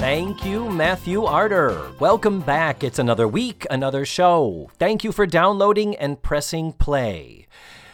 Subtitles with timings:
[0.00, 1.92] Thank you, Matthew Arter.
[2.00, 2.82] Welcome back.
[2.82, 4.70] It's another week, another show.
[4.78, 7.46] Thank you for downloading and pressing play.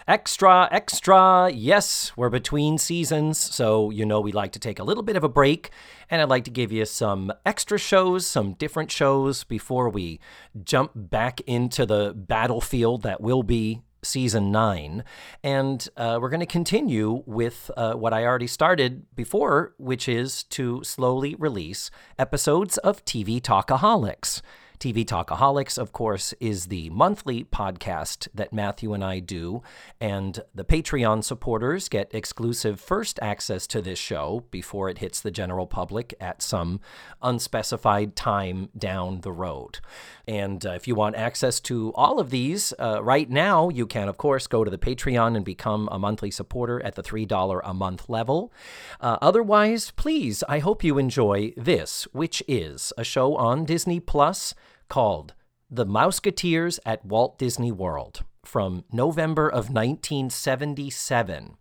[0.07, 1.51] Extra, extra.
[1.51, 5.25] Yes, we're between seasons, so you know we like to take a little bit of
[5.25, 5.71] a break,
[6.09, 10.21] and I'd like to give you some extra shows, some different shows before we
[10.63, 15.05] jump back into the battlefield that will be season nine.
[15.43, 20.45] And uh, we're going to continue with uh, what I already started before, which is
[20.45, 24.43] to slowly release episodes of TV Talkaholics.
[24.79, 29.63] TV Talkaholics, of course, is the monthly podcast that Matthew and I do,
[30.01, 35.31] and the Patreon supporters get exclusive first access to this show before it hits the
[35.31, 36.81] general public at some
[37.23, 39.81] unspecified time down the road.
[40.29, 44.09] And uh, if you want access to all of these uh, right now, you can,
[44.09, 47.75] of course, go to the Patreon and become a monthly supporter at the $3 a
[47.75, 48.53] month level.
[49.01, 54.55] Uh, otherwise, please, I hope you enjoy this, which is a show on Disney Plus
[54.89, 55.35] called
[55.71, 61.57] The Mouseketeers at Walt Disney World from November of 1977.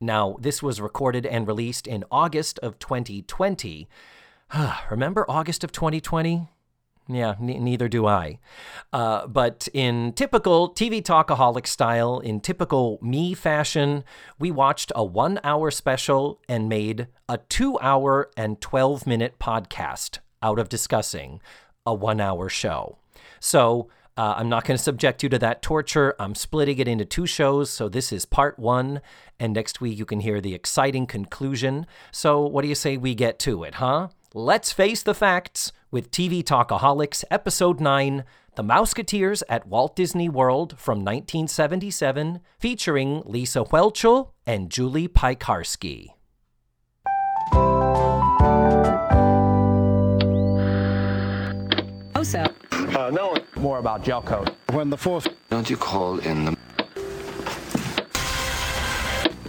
[0.00, 3.88] Now, this was recorded and released in August of 2020.
[4.90, 6.48] Remember August of 2020?
[7.06, 8.38] Yeah, n- neither do I.
[8.92, 14.04] Uh, but in typical TV Talkaholic style, in typical me fashion,
[14.38, 20.18] we watched a one hour special and made a two hour and 12 minute podcast
[20.42, 21.40] out of discussing
[21.86, 22.98] a one hour show.
[23.40, 26.14] So uh, I'm not going to subject you to that torture.
[26.18, 27.70] I'm splitting it into two shows.
[27.70, 29.00] So this is part one.
[29.38, 31.86] And next week you can hear the exciting conclusion.
[32.12, 34.08] So what do you say we get to it, huh?
[34.32, 38.24] Let's face the facts with TV Talkaholics, Episode 9
[38.56, 46.13] The Mouseketeers at Walt Disney World from 1977, featuring Lisa Whelchel and Julie Piekarski.
[52.24, 52.42] Also,
[52.72, 53.36] Uh, no.
[53.56, 54.48] More about gel coat.
[54.72, 55.28] When the fourth.
[55.50, 56.56] Don't you call in the.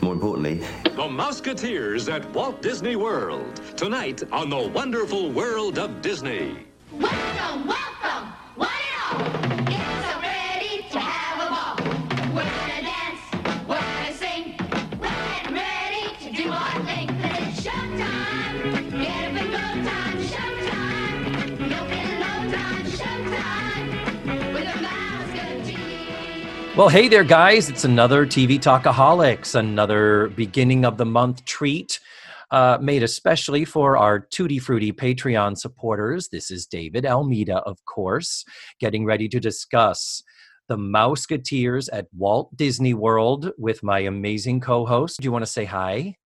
[0.02, 3.62] More importantly, The Mouseketeers at Walt Disney World.
[3.78, 6.66] Tonight on the wonderful world of Disney.
[6.92, 7.85] Welcome, welcome,
[26.76, 27.70] Well, hey there, guys.
[27.70, 32.02] It's another TV Talkaholics, another beginning of the month treat
[32.52, 36.28] uh, made especially for our Tutti Frutti Patreon supporters.
[36.28, 38.44] This is David Almeida, of course,
[38.82, 40.22] getting ready to discuss
[40.68, 45.22] the Mouseketeers at Walt Disney World with my amazing co host.
[45.22, 46.18] Do you want to say hi?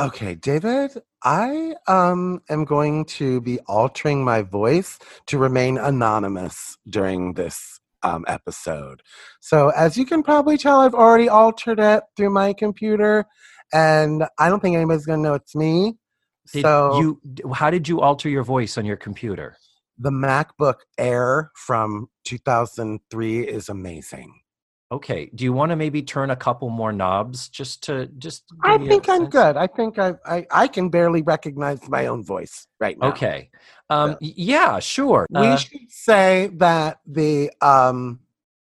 [0.00, 0.90] Okay, David,
[1.22, 7.75] I um am going to be altering my voice to remain anonymous during this
[8.06, 9.02] um, episode.
[9.40, 13.26] So, as you can probably tell, I've already altered it through my computer,
[13.72, 15.94] and I don't think anybody's going to know it's me.
[16.52, 17.20] Did so, you,
[17.52, 19.56] how did you alter your voice on your computer?
[19.98, 24.40] the MacBook Air from 2003 is amazing.
[24.92, 25.30] Okay.
[25.34, 28.44] Do you want to maybe turn a couple more knobs just to just?
[28.62, 29.32] I give me a think I'm sense?
[29.32, 29.56] good.
[29.56, 33.08] I think I, I I can barely recognize my own voice right now.
[33.08, 33.50] Okay.
[33.90, 35.26] Um, y- yeah, sure.
[35.30, 38.20] we Uh, should say that the um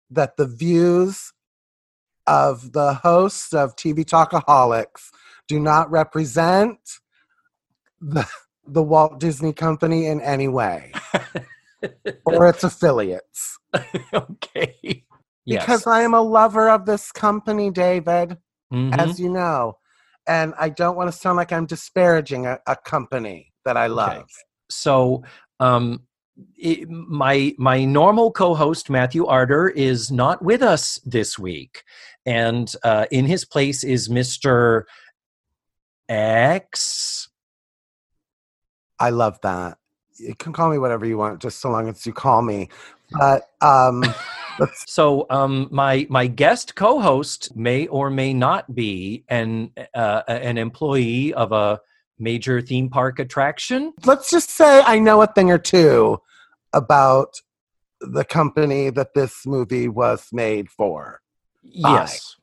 [0.09, 1.31] that the views
[2.25, 5.09] of the hosts of TV Talkaholics
[5.47, 6.79] do not represent
[8.01, 8.27] the
[8.65, 10.91] the Walt Disney Company in any way
[12.25, 13.59] or its affiliates.
[14.13, 15.05] okay.
[15.49, 15.63] Yes.
[15.63, 18.37] Because I am a lover of this company, David,
[18.73, 18.99] Mhm.
[18.99, 19.77] as you know.
[20.27, 24.29] And I don't want to sound like I'm disparaging a, a company that I love.
[24.71, 25.23] so
[25.59, 26.03] um
[26.55, 31.83] it, my my normal co-host Matthew Arter is not with us this week
[32.25, 34.83] and uh, in his place is Mr.
[36.07, 37.27] X
[38.99, 39.79] I love that.
[40.19, 42.69] You can call me whatever you want, just so long as you call me.
[43.11, 44.03] But um,
[44.85, 51.33] So um, my my guest co-host may or may not be an uh, an employee
[51.33, 51.79] of a
[52.17, 53.93] major theme park attraction.
[54.05, 56.19] let's just say I know a thing or two
[56.73, 57.35] about
[58.01, 61.21] the company that this movie was made for.
[61.63, 62.35] Yes.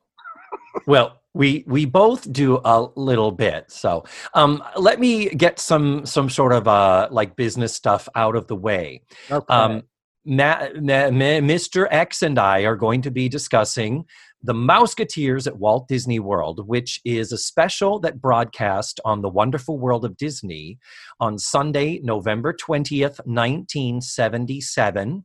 [0.86, 3.70] well, we we both do a little bit.
[3.70, 4.04] So,
[4.34, 8.56] um, let me get some some sort of uh like business stuff out of the
[8.56, 9.02] way.
[9.30, 9.54] Okay.
[9.54, 9.82] Um,
[10.24, 11.86] Ma- Ma- Ma- Mr.
[11.90, 14.06] X and I are going to be discussing
[14.42, 19.78] the Mouseketeers at Walt Disney World, which is a special that broadcast on the Wonderful
[19.78, 20.78] World of Disney
[21.20, 25.24] on Sunday, November 20th, 1977.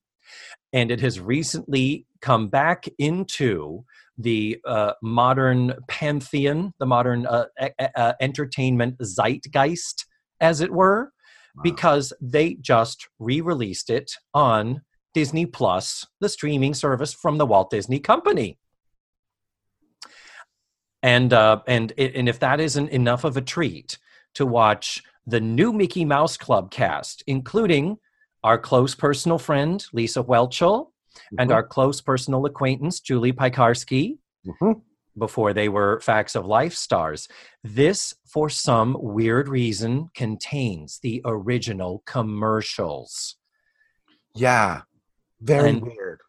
[0.74, 3.84] And it has recently come back into
[4.22, 7.46] the uh, modern pantheon, the modern uh,
[7.96, 10.06] uh, entertainment zeitgeist,
[10.40, 11.12] as it were,
[11.64, 14.82] because they just re released it on
[15.14, 18.58] Disney Plus, the streaming service from the Walt Disney Company.
[21.04, 23.98] And uh, and and if that isn't enough of a treat
[24.36, 27.98] to watch the new Mickey Mouse Club cast, including
[28.44, 30.91] our close personal friend Lisa Whelchel
[31.38, 31.54] and Mhm.
[31.54, 34.82] our close personal acquaintance Julie Piekarski, Mhm.
[35.18, 37.28] before they were Facts of Life stars.
[37.64, 43.36] This, for some weird reason, contains the original commercials.
[44.34, 44.82] Yeah.
[45.42, 46.20] Very And- weird.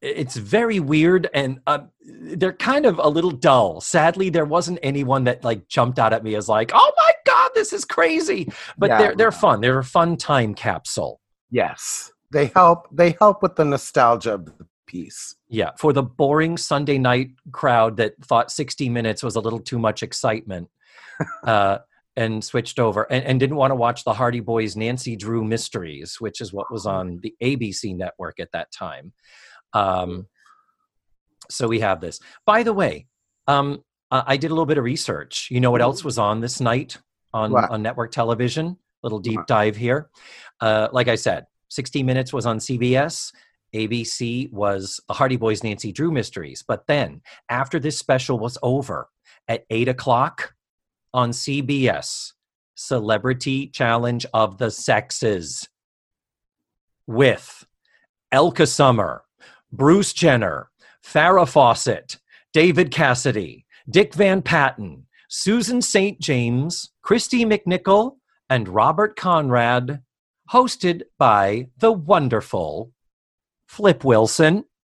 [0.00, 3.80] It's very weird, and uh, they're kind of a little dull.
[3.80, 7.52] Sadly, there wasn't anyone that like jumped out at me as like, "Oh my god,
[7.54, 9.38] this is crazy!" But Yeah, they're they're yeah.
[9.38, 9.60] fun.
[9.60, 11.20] They're a fun time capsule.
[11.50, 12.11] Yes.
[12.32, 15.36] They help they help with the nostalgia of the piece.
[15.48, 19.78] Yeah, for the boring Sunday night crowd that thought 60 minutes was a little too
[19.78, 20.68] much excitement
[21.44, 21.78] uh,
[22.16, 26.16] and switched over and, and didn't want to watch the Hardy Boys Nancy Drew Mysteries,
[26.20, 29.12] which is what was on the ABC network at that time.
[29.72, 30.26] Um,
[31.50, 32.18] so we have this.
[32.46, 33.06] By the way,
[33.46, 35.48] um, I did a little bit of research.
[35.50, 36.98] You know what else was on this night
[37.32, 37.70] on, What?
[37.70, 38.76] on network television?
[39.02, 40.10] Little deep dive here.
[40.60, 43.32] Uh, like I said, 60 Minutes was on CBS.
[43.74, 46.62] ABC was the Hardy Boys Nancy Drew Mysteries.
[46.66, 49.08] But then, after this special was over,
[49.48, 50.54] at 8 o'clock
[51.14, 52.32] on CBS,
[52.74, 55.68] Celebrity Challenge of the Sexes
[57.06, 57.66] with
[58.30, 59.24] Elke Sommer,
[59.72, 60.70] Bruce Jenner,
[61.02, 62.18] Farrah Fawcett,
[62.52, 66.20] David Cassidy, Dick Van Patten, Susan St.
[66.20, 68.16] James, Kristy McNichol,
[68.50, 70.02] and Robert Conrad,
[70.50, 72.92] hosted by the wonderful
[73.66, 74.64] Flip Wilson.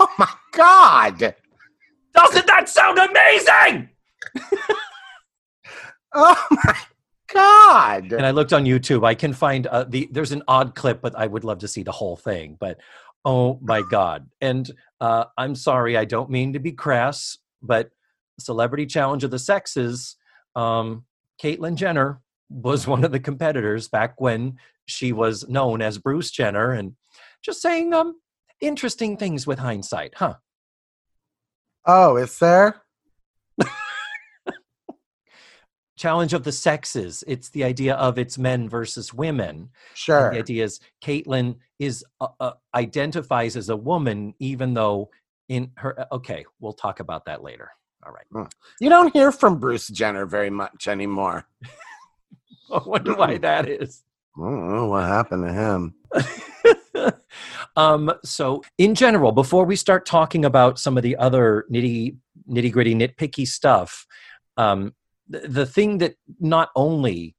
[0.00, 1.34] Oh my god.
[2.12, 3.88] Doesn't that sound amazing?
[6.14, 6.76] Oh my
[7.32, 8.12] god.
[8.12, 9.06] And I looked on YouTube.
[9.06, 11.82] I can find uh, the there's an odd clip, but I would love to see
[11.82, 12.56] the whole thing.
[12.58, 12.78] But
[13.24, 14.28] oh my god!
[14.40, 14.70] And
[15.00, 17.90] uh, I'm sorry, I don't mean to be crass, but
[18.40, 20.16] Celebrity Challenge of the Sexes,
[20.56, 21.04] um,
[21.42, 22.20] Caitlyn Jenner
[22.50, 24.56] was one of the competitors back when
[24.86, 26.94] she was known as Bruce Jenner, and
[27.42, 28.14] just saying um
[28.60, 30.34] interesting things with hindsight, huh?
[31.84, 32.82] Oh, is there?
[35.96, 37.24] Challenge of the Sexes.
[37.26, 39.48] It's the idea of it's men versus women.
[39.56, 40.30] And Sure.
[40.32, 45.10] The idea is Caitlyn is uh, uh, identifies as a woman, even though
[45.48, 45.98] in her.
[45.98, 47.72] uh, Okay, we'll talk about that later.
[48.06, 48.48] All right.
[48.80, 51.46] You don't hear from Bruce Jenner very much anymore.
[52.72, 54.02] I wonder why that is.
[54.36, 57.12] I don't know what happened to him.
[57.76, 62.16] um, so, in general, before we start talking about some of the other nitty
[62.48, 64.06] nitty gritty nitpicky stuff,
[64.56, 64.94] um,
[65.28, 67.34] the, the thing that not only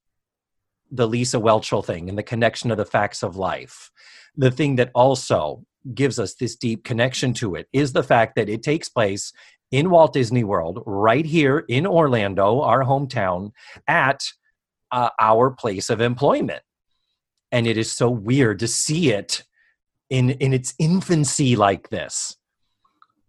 [0.92, 3.92] the Lisa Whelchel thing and the connection of the facts of life,
[4.36, 5.64] the thing that also
[5.94, 9.32] gives us this deep connection to it is the fact that it takes place
[9.72, 13.52] in Walt Disney World, right here in Orlando, our hometown,
[13.88, 14.24] at
[14.92, 16.64] uh, our place of employment.
[17.52, 19.44] And it is so weird to see it
[20.10, 22.38] in in its infancy like this.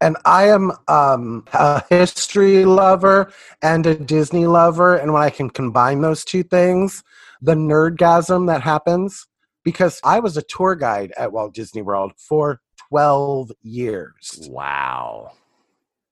[0.00, 4.97] And I am um, a history lover and a Disney lover.
[4.97, 7.02] And when I can combine those two things,
[7.43, 9.26] the nerdgasm that happens,
[9.62, 14.49] because I was a tour guide at Walt Disney World for 12 years.
[14.50, 15.33] wow.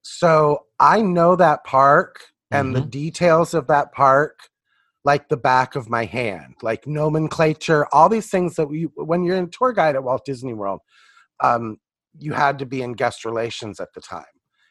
[0.02, 4.48] So I know that park and the details of that park
[5.04, 9.36] like the back of my hand, like nomenclature, all these things that we, when you're
[9.36, 10.80] in tour guide at Walt Disney World,
[11.42, 11.78] um,
[12.18, 14.24] you had to be in guest relations at the time.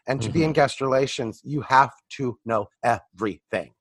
[0.07, 3.73] And to be in guest relations, you have to know everything,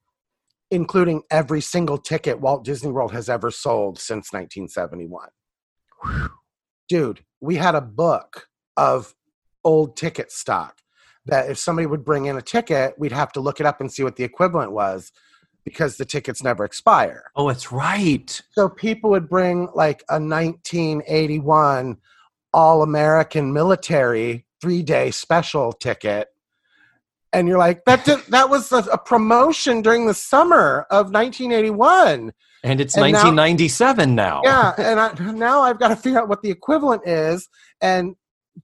[0.72, 5.28] including every single ticket Walt Disney World has ever sold since 1971.
[6.88, 9.14] Dude, we had a book of
[9.62, 10.80] old ticket stock
[11.26, 13.92] that if somebody would bring in a ticket, we'd have to look it up and
[13.92, 15.12] see what the equivalent was
[15.66, 17.24] because the tickets never expire.
[17.36, 21.98] oh it's right So people would bring like a 1981
[22.54, 26.28] all American military three day special ticket.
[27.32, 32.32] And you're like, that did, that was a, a promotion during the summer of 1981.
[32.64, 34.40] And it's And now- 1997 now.
[34.44, 37.48] Yeah, and I, now I've got to figure out what the equivalent is
[37.82, 38.14] and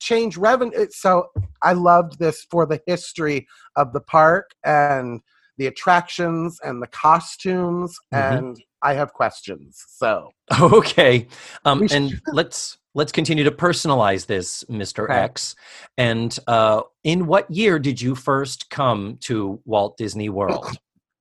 [0.01, 0.87] change revenue.
[0.91, 1.27] So
[1.63, 5.21] I loved this for the history of the park and
[5.59, 8.39] the attractions and the costumes, Mhm.
[8.39, 9.85] and I have questions.
[9.89, 10.31] So
[10.61, 11.29] Okay.
[11.65, 15.05] Um, should- and let's let's continue to personalize this, Mr.
[15.05, 15.15] Okay.
[15.15, 15.55] X.
[15.97, 20.67] And uh, in what year did you first come to Walt Disney World?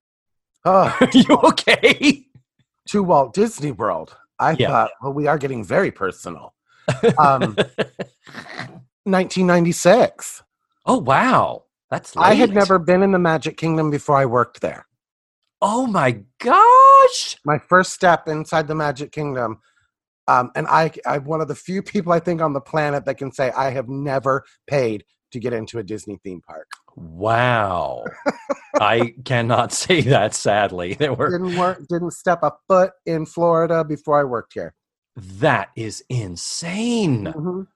[0.65, 2.25] oh, Are you okay?
[2.89, 4.15] to Walt Disney World.
[4.39, 4.67] I Yeah.
[4.69, 6.53] thought, well, we are getting very personal.
[7.17, 7.55] Um,
[9.05, 10.43] 1996.
[10.85, 12.23] oh wow, that's late.
[12.25, 14.87] I had never been in the Magic Kingdom before I worked there.
[15.61, 17.37] Oh my gosh!
[17.45, 19.59] my first step inside the Magic Kingdom.
[20.27, 23.17] Um, and I, I'm one of the few people I think on the planet that
[23.17, 26.67] can say I have never paid to get into a Disney theme park.
[26.95, 28.05] Wow.
[28.79, 30.33] I cannot say that.
[30.33, 31.79] Sadly, there were Didn't work.
[31.89, 34.73] Didn't step a foot in Florida before I worked here.
[35.15, 37.25] that is insane.
[37.25, 37.67] Mhm.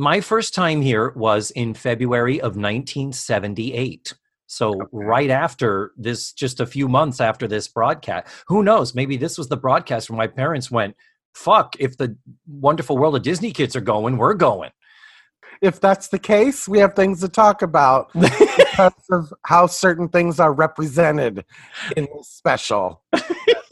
[0.00, 4.14] My first time here was in February of 1978.
[4.46, 8.94] So, right after this, just a few months after this broadcast, who knows?
[8.94, 10.94] Maybe this was the broadcast where my parents went,
[11.34, 14.70] fuck, if the wonderful world of Disney kids are going, we're going.
[15.60, 20.38] If that's the case, we have things to talk about because of how certain things
[20.38, 21.44] are represented
[21.96, 23.02] in this special.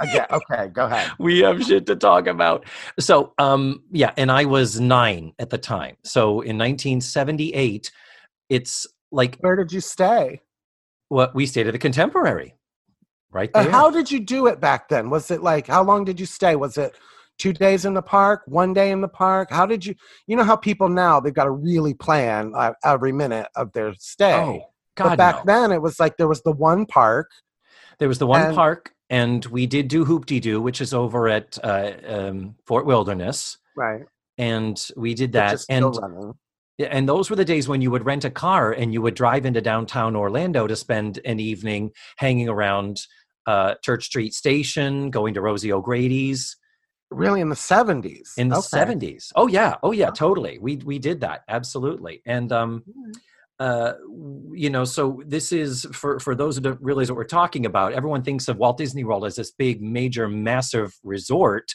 [0.00, 1.10] Again, okay, go ahead.
[1.18, 2.64] we have shit to talk about.
[3.00, 5.96] So, um, yeah, and I was nine at the time.
[6.04, 7.90] So, in 1978,
[8.48, 10.40] it's like Where did you stay?
[11.08, 12.54] what we stayed at the Contemporary,
[13.32, 13.72] right Uh, there.
[13.72, 15.08] how did you do it back then?
[15.10, 16.54] Was it like how long did you stay?
[16.54, 16.94] Was it
[17.38, 19.48] two days in the park, one day in the park?
[19.50, 19.94] How did you?
[20.26, 23.94] You know how people now they've got to really plan uh, every minute of their
[23.98, 24.34] stay.
[24.34, 24.60] oh,
[24.96, 25.52] but God, back no.
[25.60, 27.30] then it was like there was the one park.
[27.98, 31.28] There was the one And- park, and we did do Hoop-Dee Doo, which is over
[31.28, 34.02] at uh, um, Fort Wilderness, Right.
[34.36, 35.64] and we did that.
[35.68, 35.94] And.
[36.80, 39.44] And those were the days when you would rent a car and you would drive
[39.44, 43.00] into downtown Orlando to spend an evening hanging around
[43.48, 46.56] uh, Church Street Station, going to Rosie O'Grady's
[47.10, 48.32] Really in the seventies.
[48.36, 48.66] in the Okay.
[48.68, 49.32] seventies.
[49.34, 50.58] Oh yeah, oh yeah, totally.
[50.60, 52.84] We we did that absolutely, and um,
[53.58, 53.94] uh,
[54.52, 57.92] you know, so this is for for those who don't realize what we're talking about.
[57.92, 61.72] Everyone thinks of Walt Disney World as this big, major, massive resort.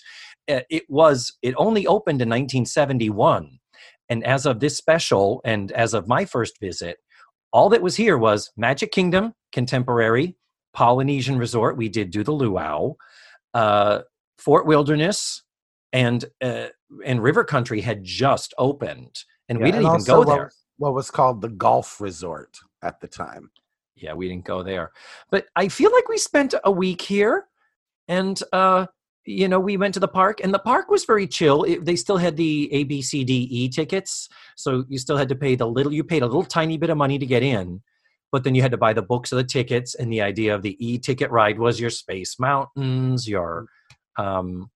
[0.49, 1.37] Uh, it was.
[1.41, 3.59] It only opened in 1971,
[4.09, 6.97] and as of this special, and as of my first visit,
[7.51, 10.37] all that was here was Magic Kingdom, Contemporary,
[10.73, 11.77] Polynesian Resort.
[11.77, 12.93] We did do the luau.
[13.53, 14.01] Uh,
[14.37, 15.43] Fort Wilderness
[15.91, 16.67] and uh,
[17.05, 20.51] and River Country had just opened, and we didn't even also go there.
[20.83, 23.51] What was called the golf resort at the time.
[23.95, 24.91] Yeah, we didn't go there.
[25.31, 27.45] But I feel like we spent a week here,
[28.09, 28.87] and uh,
[29.23, 31.63] you know, we went to the park, and the park was very chill.
[31.63, 35.29] It, they still had the A, B, C, D, E tickets, so you still had
[35.29, 35.93] to pay the little.
[35.93, 37.81] You paid a little tiny bit of money to get in,
[38.33, 39.95] but then you had to buy the books of the tickets.
[39.95, 43.67] And the idea of the E ticket ride was your Space Mountains, your
[44.17, 44.69] um,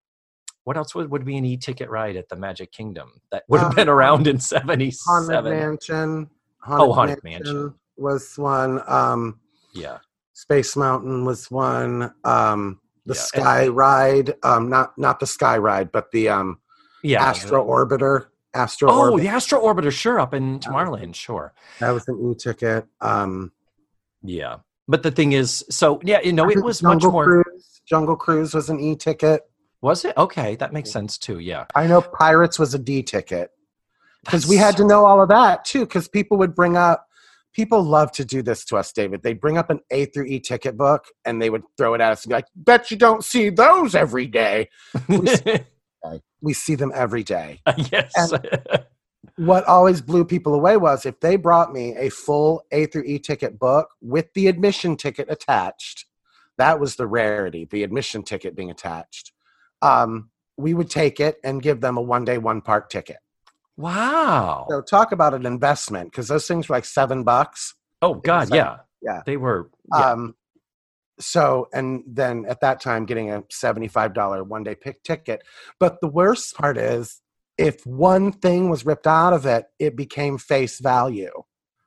[0.67, 3.61] what else would, would be an E ticket ride at the Magic Kingdom that would
[3.61, 4.99] have Uh, been around in '77?
[5.07, 5.69] Haunted '77?
[5.69, 6.29] Mansion.
[6.67, 7.73] Oh, Haunted Mansion.
[7.95, 8.81] was one.
[8.85, 9.39] Um,
[9.71, 9.99] Yeah.
[10.33, 12.13] Space Mountain was one.
[12.25, 16.59] Um, the Yeah, and- Sky Ride, um, not not the Sky Ride, but the um,
[17.01, 17.23] Yeah.
[17.23, 18.25] Astro Orbiter.
[18.53, 19.21] Astro Oh, Orbiter.
[19.21, 21.53] the Astro Orbiter, sure, up in Tomorrowland, sure.
[21.79, 22.85] That was an e-ticket.
[22.99, 23.53] Um,
[24.21, 24.57] Yeah.
[24.89, 27.23] But the thing is, so yeah, you know, it was much more.
[27.23, 29.49] Cruise, Jungle Cruise was an e-ticket.
[29.81, 30.17] Was it?
[30.17, 31.39] Okay, that makes sense too.
[31.39, 31.65] Yeah.
[31.75, 33.51] I know Pirates was a D ticket
[34.25, 35.81] because we had to know all of that too.
[35.81, 37.07] Because people would bring up,
[37.53, 39.21] people love to do this to us, David.
[39.21, 42.11] They'd bring up an A through E ticket book and they would throw it at
[42.11, 44.69] us and be like, "Bet you don't see those every day."
[46.41, 47.61] We see them every day.
[47.91, 48.33] yes.
[49.35, 53.19] what always blew people away was if they brought me a full A through E
[53.19, 56.05] ticket book with the admission ticket attached,
[56.57, 59.33] that was the rarity, the admission ticket being attached.
[59.81, 63.17] Um, we would take it and give them a one day, one park ticket.
[63.75, 64.65] wow.
[64.69, 67.75] So talk about an investment because those things were like seven bucks.
[68.01, 68.77] oh God, yeah.
[69.01, 69.21] yeah.
[69.25, 69.69] They were.
[69.93, 70.11] Yeah.
[70.11, 70.35] Um,
[71.19, 75.43] so and then at that time getting a $75 one day pick ticket.
[75.79, 77.21] But the worst part is
[77.57, 81.31] if one thing was ripped out of it, it became face value.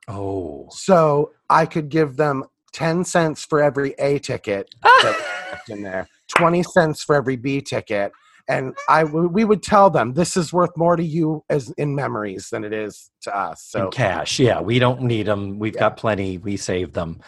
[0.07, 0.67] oh.
[0.71, 6.07] So I could give them 10 cents for every A ticket that in there,
[6.37, 8.11] 20 cents for every B ticket,
[8.47, 12.49] and I, we would tell them this is worth more to you as in memories
[12.51, 13.63] than it is to us.
[13.69, 14.39] So In cash.
[14.39, 15.59] Yeah, we don't need them.
[15.59, 16.37] We've got plenty.
[16.37, 17.19] We save them.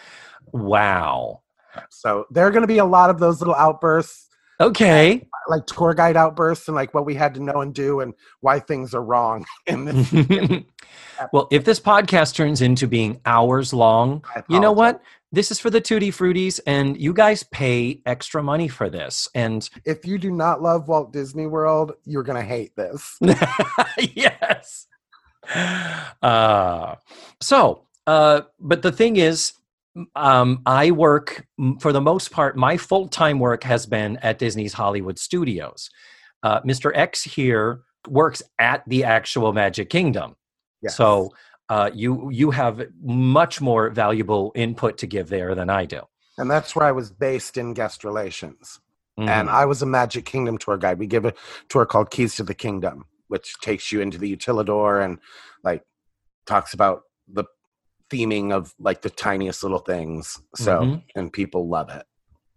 [0.52, 1.42] Wow.
[1.90, 4.28] so there are going to be a lot of those little outbursts,
[4.60, 5.26] Okay.
[5.48, 8.60] like tour guide outbursts, and like what we had to know and do, and why
[8.60, 9.44] things are wrong.
[9.66, 10.62] In this,
[11.32, 15.00] well, if this podcast turns into being hours long, you know what?
[15.34, 19.28] This is for the Tutti Fruities, and you guys pay extra money for this.
[19.34, 23.18] And If you do not love Walt Disney World, you're going to hate this.
[24.14, 24.86] yes.
[26.22, 26.94] Uh,
[27.40, 29.54] so, uh, but the thing is,
[30.14, 31.44] um, I work
[31.80, 32.56] for the most part.
[32.56, 35.90] My full time work has been at Disney's Hollywood Studios.
[36.44, 36.92] Uh, Mr.
[36.94, 40.36] X here works at the actual Magic Kingdom.
[40.80, 40.96] Yes.
[40.96, 41.32] So
[41.68, 46.02] uh, you you have much more valuable input to give there than I do.
[46.36, 48.80] and that's where I was based in guest relations.
[49.18, 49.28] Mhm.
[49.28, 50.98] and I was a Magic Kingdom tour guide.
[50.98, 51.32] We give a
[51.68, 55.20] tour called Keys to the Kingdom, which takes you into the Utilidor and
[55.62, 55.84] like
[56.46, 57.44] talks about the
[58.10, 60.40] theming of like the tiniest little things.
[60.56, 61.02] So Mhm.
[61.14, 62.04] and people love it.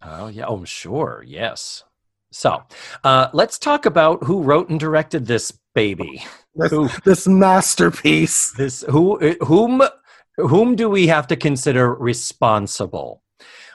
[0.02, 1.84] Oh yeah, oh sure, yes.
[2.32, 2.64] So
[3.04, 6.26] uh, let's talk about who wrote and directed this baby.
[6.58, 8.52] This, Who this masterpiece.
[8.52, 9.84] this who uh, whom
[10.38, 13.22] whom do we have to consider responsible?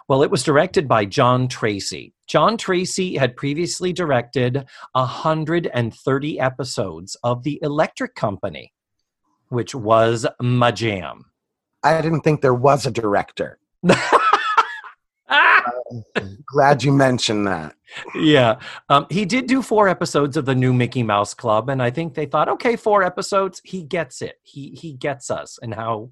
[0.09, 2.13] Well, it was directed by John Tracy.
[2.27, 8.73] John Tracy had previously directed 130 episodes of The Electric Company,
[9.49, 11.27] which was my jam.
[11.85, 13.59] I didn't think there was a director.
[16.47, 17.75] Glad you mentioned that.
[18.15, 18.59] yeah
[18.89, 22.15] um, he did do four episodes of the new mickey mouse club and i think
[22.15, 26.11] they thought okay four episodes he gets it he he gets us and how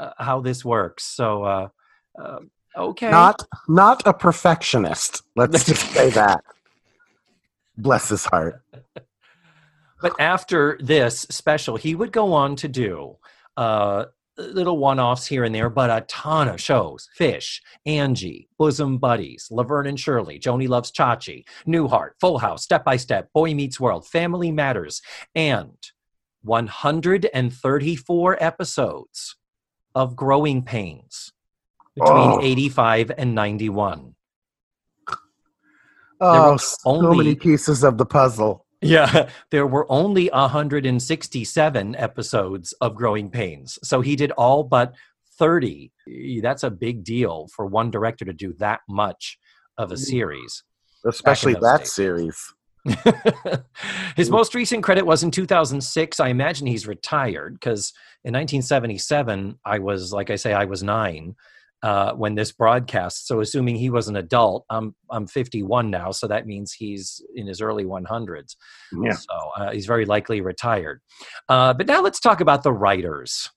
[0.00, 1.68] uh, how this works so uh,
[2.20, 2.38] uh
[2.76, 5.22] okay Not not a perfectionist.
[5.36, 6.42] Let's just say that.
[7.76, 8.62] Bless his heart.
[10.02, 13.16] but after this special he would go on to do
[13.56, 14.04] uh
[14.52, 19.86] little one-offs here and there but a ton of shows fish angie bosom buddies laverne
[19.86, 24.50] and shirley joni loves chachi newhart full house step by step boy meets world family
[24.50, 25.00] matters
[25.34, 25.76] and
[26.42, 29.36] 134 episodes
[29.94, 31.32] of growing pains
[31.94, 32.40] between Oh.
[32.40, 34.14] 85 and 91
[36.22, 38.66] Oh, so only- many pieces of the puzzle.
[38.82, 43.78] Yeah, there were only 167 episodes of Growing Pains.
[43.82, 44.94] So he did all but
[45.38, 45.92] 30.
[46.42, 49.38] That's a big deal for one director to do that much
[49.78, 50.02] of a mm-hmm.
[50.02, 50.62] series.
[51.06, 51.92] Especially that days.
[51.92, 52.54] series.
[54.16, 56.20] His most recent credit was in 2006.
[56.20, 57.92] I imagine he's retired because
[58.24, 61.34] in 1977, I was, like I say, I was nine
[61.82, 63.26] uh, when this broadcast.
[63.26, 67.46] So, assuming he was an adult, I'm I'm 51 now, so that means he's in
[67.46, 68.56] his early 100s.
[69.02, 69.12] Yeah.
[69.12, 71.00] So uh, he's very likely retired.
[71.48, 73.50] Uh, but now let's talk about the writers.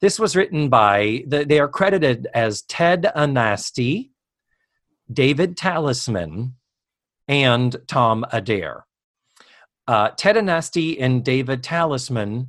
[0.00, 4.10] This was written by, the, they are credited as Ted Anasti,
[5.10, 6.54] David Talisman,
[7.28, 8.86] and Tom Adair.
[9.88, 12.48] Uh, Ted Anasti and David Talisman,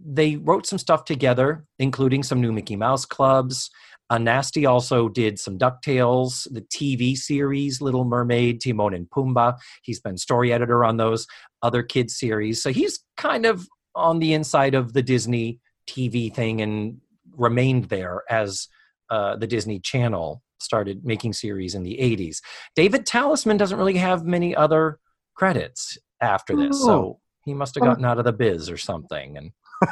[0.00, 3.70] they wrote some stuff together, including some new Mickey Mouse clubs.
[4.10, 9.58] Anasti also did some DuckTales, the TV series Little Mermaid, Timon and Pumbaa.
[9.82, 11.26] He's been story editor on those
[11.62, 12.62] other kids series.
[12.62, 17.00] So he's kind of on the inside of the Disney TV thing and
[17.36, 18.68] remained there as
[19.10, 22.38] uh, the Disney Channel started making series in the 80s.
[22.74, 24.98] David Talisman doesn't really have many other
[25.34, 26.80] credits after this.
[26.82, 29.36] So he must have gotten out of the biz or something.
[29.36, 29.52] And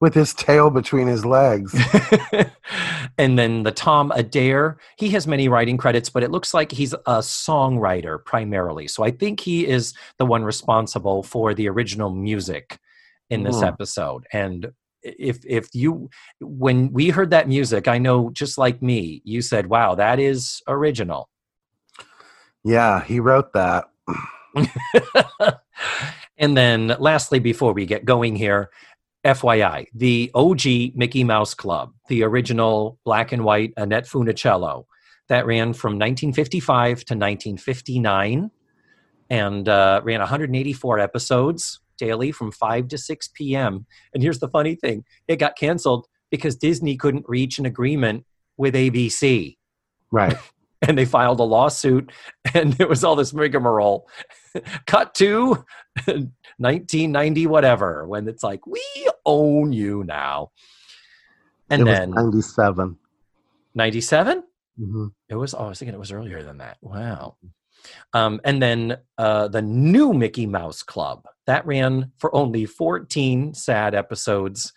[0.00, 1.74] With his tail between his legs.
[3.18, 6.92] and then the Tom Adair, he has many writing credits, but it looks like he's
[6.92, 8.86] a songwriter primarily.
[8.86, 12.78] So I think he is the one responsible for the original music
[13.28, 13.64] in this Hmm.
[13.64, 14.24] episode.
[14.32, 14.70] And
[15.02, 19.66] if if you when we heard that music, I know just like me, you said,
[19.66, 21.28] "Wow, that is original."
[22.64, 23.86] Yeah, he wrote that.
[26.36, 28.70] and then lastly, before we get going here,
[29.24, 34.84] FYI, the OG Mickey Mouse Club, the original black and white Annette Funicello,
[35.28, 38.50] that ran from 1955 to 1959
[39.30, 43.86] and uh, ran 184 episodes daily from 5 to 6 p.m.
[44.14, 48.24] And here's the funny thing it got canceled because Disney couldn't reach an agreement
[48.56, 49.58] with ABC
[50.10, 50.36] Right.
[50.82, 52.12] and they filed a lawsuit
[52.54, 54.08] and it was all this rigmarole
[54.86, 55.64] cut to
[56.58, 58.82] 1990 whatever when it's like we
[59.24, 60.50] own you now
[61.70, 62.24] and it then was
[62.56, 62.96] 97.
[63.74, 64.42] 97
[64.80, 65.10] Mhm.
[65.28, 67.36] it was oh i was thinking it was earlier than that wow
[68.12, 73.94] Um, and then uh, the new Mickey Mouse Club that ran for only 14 sad
[73.94, 74.72] episodes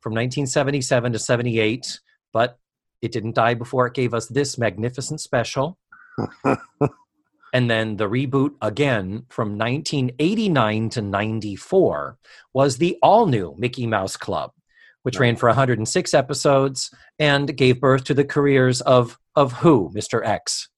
[0.00, 2.00] from 1977 to 78,
[2.32, 2.58] but
[3.02, 5.78] it didn't die before it gave us this magnificent special.
[7.56, 12.18] and then the reboot again from 1989 to 94
[12.52, 14.50] was the all new Mickey Mouse Club,
[15.04, 20.22] which ran for 106 episodes and gave birth to the careers of of who, Mr.
[20.22, 20.68] X?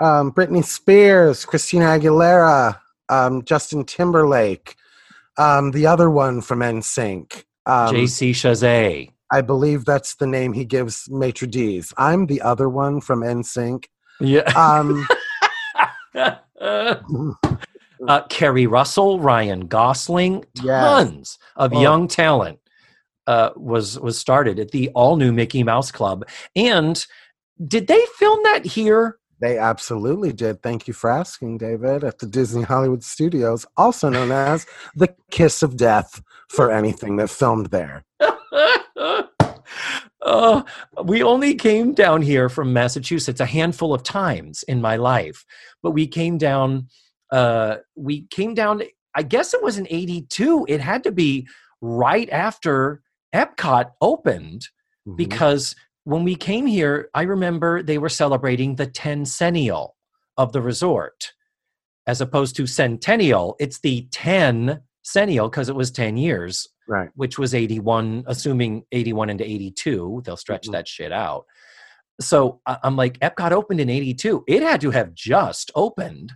[0.00, 2.78] Um, Britney Spears, Christina Aguilera,
[3.10, 4.74] um, Justin Timberlake,
[5.36, 7.44] um, the other one from NSYNC.
[7.66, 9.10] Um, JC Chasez.
[9.30, 11.92] I believe that's the name he gives Maitre D's.
[11.98, 13.84] I'm the other one from NSYNC.
[14.18, 14.50] Yeah.
[14.56, 15.06] Um,
[16.14, 16.96] uh,
[18.28, 20.84] Keri Russell, Ryan Gosling, Yes.
[20.84, 21.80] tons of Oh.
[21.80, 22.58] young talent
[23.26, 26.24] uh, was was started at the all new Mickey Mouse Club.
[26.56, 27.04] And
[27.66, 29.18] did they film that here?
[29.40, 30.62] they absolutely did.
[30.62, 35.64] Thank you for asking, David, at the Disney Hollywood Studios, also known as the Kiss
[35.64, 38.04] of Death for anything that filmed there.
[40.22, 40.62] uh,
[41.04, 45.44] we only came down here from Massachusetts a handful of times in my life,
[45.82, 46.88] but we came down.
[47.30, 48.82] Uh, we came down.
[49.14, 50.66] I guess it was in '82.
[50.68, 51.46] It had to be
[51.80, 53.02] right after
[53.34, 54.68] Epcot opened
[55.08, 55.16] Mhm.
[55.16, 59.90] because when we came here, I remember they were celebrating the tencennial
[60.36, 61.32] of the resort,
[62.06, 63.56] as opposed to centennial.
[63.60, 67.10] It's the tencennial because it was ten years right.
[67.14, 70.72] which was 81 assuming 81 into 82 they'll stretch Mhm.
[70.72, 71.44] that shit out
[72.24, 76.32] so i'm like epcot opened in 82 it had to have just opened.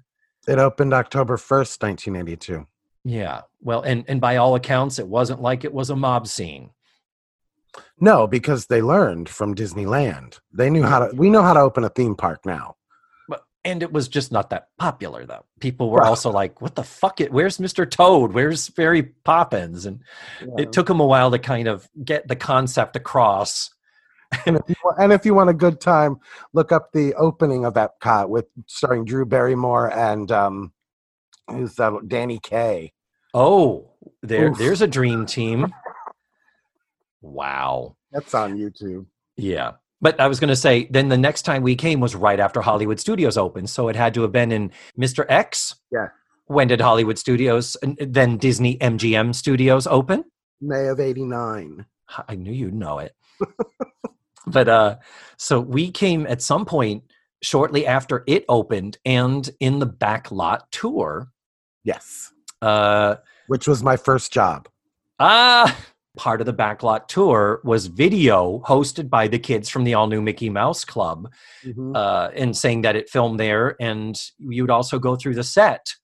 [0.48, 2.66] It opened October 1st, 1982.
[3.04, 3.40] yeah.
[3.60, 6.70] Well and and by all accounts it wasn't like it was a mob scene.
[8.00, 10.38] No, because they learned from Disneyland.
[10.52, 12.76] They knew how to, we know how to open a theme park now.
[13.28, 15.44] but and it was just not that popular though.
[15.60, 18.32] People were Well- also like what the fuck it where's mr toad?
[18.32, 19.84] Where's fairy poppins?
[19.84, 20.00] And
[20.58, 23.70] it took them a while to kind of get the concept across
[24.46, 26.16] and, if you, and if you want a good time,
[26.52, 30.72] look up the opening of Epcot with starring Drew Barrymore and um,
[31.50, 31.92] who's that?
[32.08, 32.92] Danny Kaye.
[33.34, 33.90] oh
[34.22, 34.58] there Oof.
[34.58, 35.72] there's a dream team
[37.22, 39.06] wow That's on YouTube.
[39.36, 39.72] Yeah.
[40.00, 42.60] But I was going to say, then the next time we came was right after
[42.60, 43.70] Hollywood Studios opened.
[43.70, 45.24] So it had to have been in Mr.
[45.28, 45.74] X.
[45.90, 46.08] Yeah.
[46.46, 50.24] When did Hollywood Studios and then Disney MGM Studios open?
[50.60, 51.86] May of '89.
[52.28, 53.14] I knew you'd know it.
[54.46, 54.96] but uh
[55.36, 57.02] so we came at some point
[57.42, 61.28] shortly after it opened and in the back lot tour.
[61.84, 63.16] Yes, Uh
[63.48, 64.68] which was my first job.
[65.20, 65.76] Ah,
[66.16, 70.20] part of the backlot tour was video hosted by the kids from the all new
[70.20, 71.30] Mickey Mouse Club,
[71.64, 71.94] Mhm.
[71.94, 73.76] uh, and saying that it filmed there.
[73.80, 75.94] And you'd also go through the set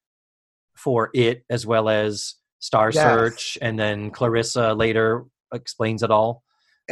[0.76, 3.02] for it as well as Star Yes.
[3.02, 6.42] Search, and then Clarissa later explains it all.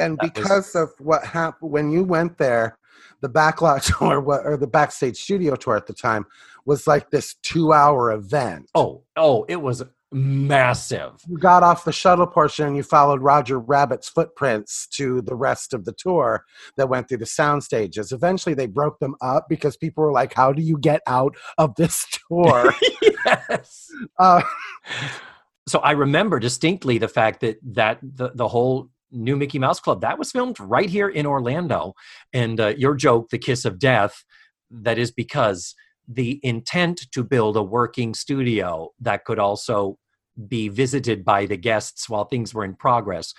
[0.01, 2.79] And that was- because of what happened when you went there,
[3.21, 6.27] the backlot tour or the backstage studio tour at the time
[6.67, 8.71] was like this two-hour event.
[8.75, 9.83] Oh, oh, it was
[10.13, 11.13] massive.
[11.29, 15.73] you got off the shuttle portion and you followed Roger Rabbit's footprints to the rest
[15.73, 16.45] of the tour
[16.77, 18.11] that went through the sound stages.
[18.13, 21.75] Eventually, they broke them up because people were like, "How do you get out of
[21.77, 22.73] this tour?"
[23.27, 23.89] yes.
[24.19, 24.43] uh,
[25.69, 30.01] so I remember distinctly the fact that that the, the whole new Mickey Mouse Club
[30.01, 31.95] that was filmed right here in Orlando,
[32.33, 34.25] and uh, your joke, the kiss of death,
[34.71, 35.75] that is because
[36.07, 39.99] the intent to build a working studio that could also
[40.49, 43.35] be visited by the guests while things were in progress,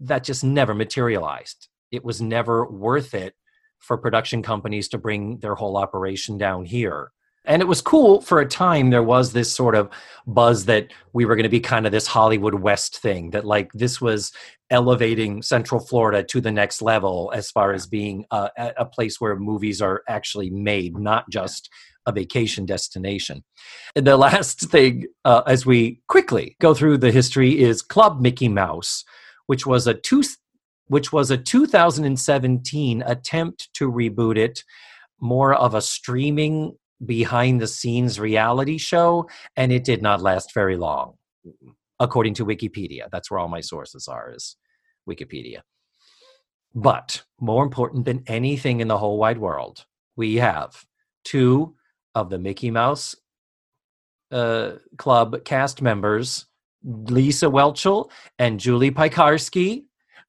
[0.00, 1.68] that just never materialized.
[1.90, 3.34] It was never worth it
[3.78, 7.12] for production companies to bring their whole operation down here.
[7.44, 8.90] And it was cool for a time.
[8.90, 9.90] There was this sort of
[10.26, 13.70] buzz that we were going to be kind of this Hollywood West thing, that like
[13.72, 14.32] this was
[14.70, 19.36] elevating Central Florida to the next level as far as being a, a place where
[19.36, 21.68] movies are actually made, not just
[22.06, 23.44] a vacation destination.
[23.94, 28.48] And the last thing, uh, as we quickly go through the history, is Club Mickey
[28.48, 29.04] Mouse,
[29.46, 30.22] which was a two,
[30.86, 34.64] which was a 2017 attempt to reboot it,
[35.20, 40.76] more of a streaming behind the scenes reality show, and it did not last very
[40.76, 41.14] long,
[42.00, 43.08] according to Wikipedia.
[43.10, 44.56] That's where all my sources are, is
[45.08, 45.60] Wikipedia.
[46.74, 49.84] But more important than anything in the whole wide world,
[50.16, 50.84] we have
[51.24, 51.74] two
[52.14, 53.14] of the Mickey Mouse
[54.32, 56.46] uh, Club cast members,
[56.84, 59.84] Lisa Whelchel and Julie Piekarski,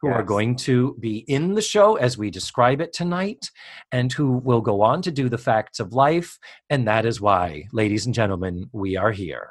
[0.06, 3.50] who are going to be in the show as we describe it tonight
[3.91, 6.38] and who will go on to do the facts of life.
[6.70, 9.50] And that is why, ladies and gentlemen, we are here.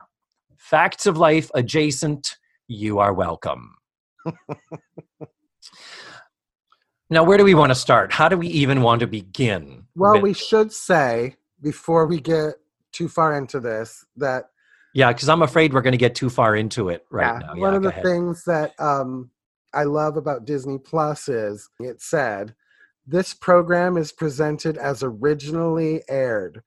[0.56, 2.36] Facts of life adjacent,
[2.68, 3.74] you are welcome.
[7.10, 8.12] now, where do we want to start?
[8.12, 9.86] How do we even want to begin?
[9.96, 12.54] Well, with- we should say before we get
[12.92, 14.50] too far into this that
[14.94, 17.60] yeah, because I'm afraid we're going to get too far into it right yeah, now.
[17.60, 18.04] one of the ahead.
[18.04, 19.28] things that um,
[19.74, 22.54] I love about Disney Plus is it said
[23.06, 26.62] this program is presented as originally aired.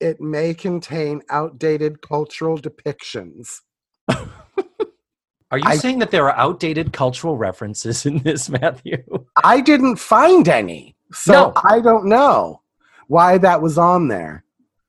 [0.00, 3.60] It may contain outdated cultural depictions.
[4.08, 9.04] Are you I- saying that there are outdated cultural references in this, Matthew?
[9.44, 11.52] I didn't find any, so No.
[11.56, 12.62] I don't know
[13.08, 14.44] why that was on there,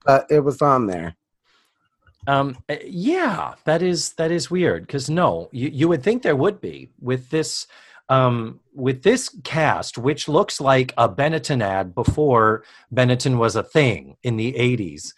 [0.06, 1.16] but it was on there.
[2.28, 6.36] Um, uh, yeah, that is that is weird because no, you, you would think there
[6.36, 7.68] would be with this
[8.10, 14.18] um, with this cast, which looks like a Benetton ad before Benetton was a thing
[14.24, 15.14] in the '80s.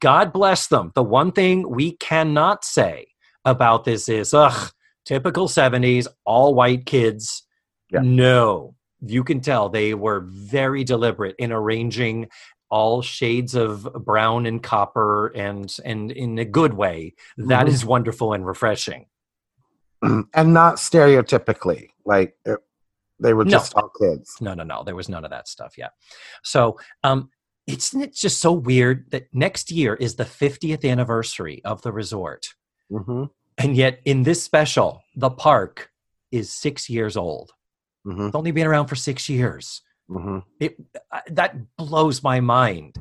[0.00, 0.92] God bless them.
[0.94, 3.08] The one thing we cannot say
[3.44, 4.70] about this is, ugh,
[5.04, 7.42] typical '70s, all white kids.
[7.90, 8.00] Yeah.
[8.02, 12.28] No, you can tell they were very deliberate in arranging
[12.72, 17.14] all shades of brown and copper and and in a good way.
[17.36, 17.68] That Mhm.
[17.68, 19.06] is wonderful and refreshing.
[20.34, 22.58] And not stereotypically like it,
[23.20, 23.50] they were No.
[23.50, 24.34] just all kids.
[24.40, 24.82] no no no.
[24.84, 25.92] There was none of that stuff yet
[26.42, 27.30] so um
[27.66, 32.54] it's it's just so weird that next year is the 50th anniversary of the resort?
[32.90, 33.24] Hmm
[33.58, 35.90] and yet in this special the park
[36.32, 37.52] is six years old.
[38.04, 40.76] Hmm it's only been around for six years hmm it
[41.10, 42.98] uh, that blows my mind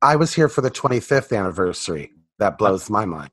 [0.00, 2.12] I was here for the 25th anniversary.
[2.38, 3.30] That blows my mind.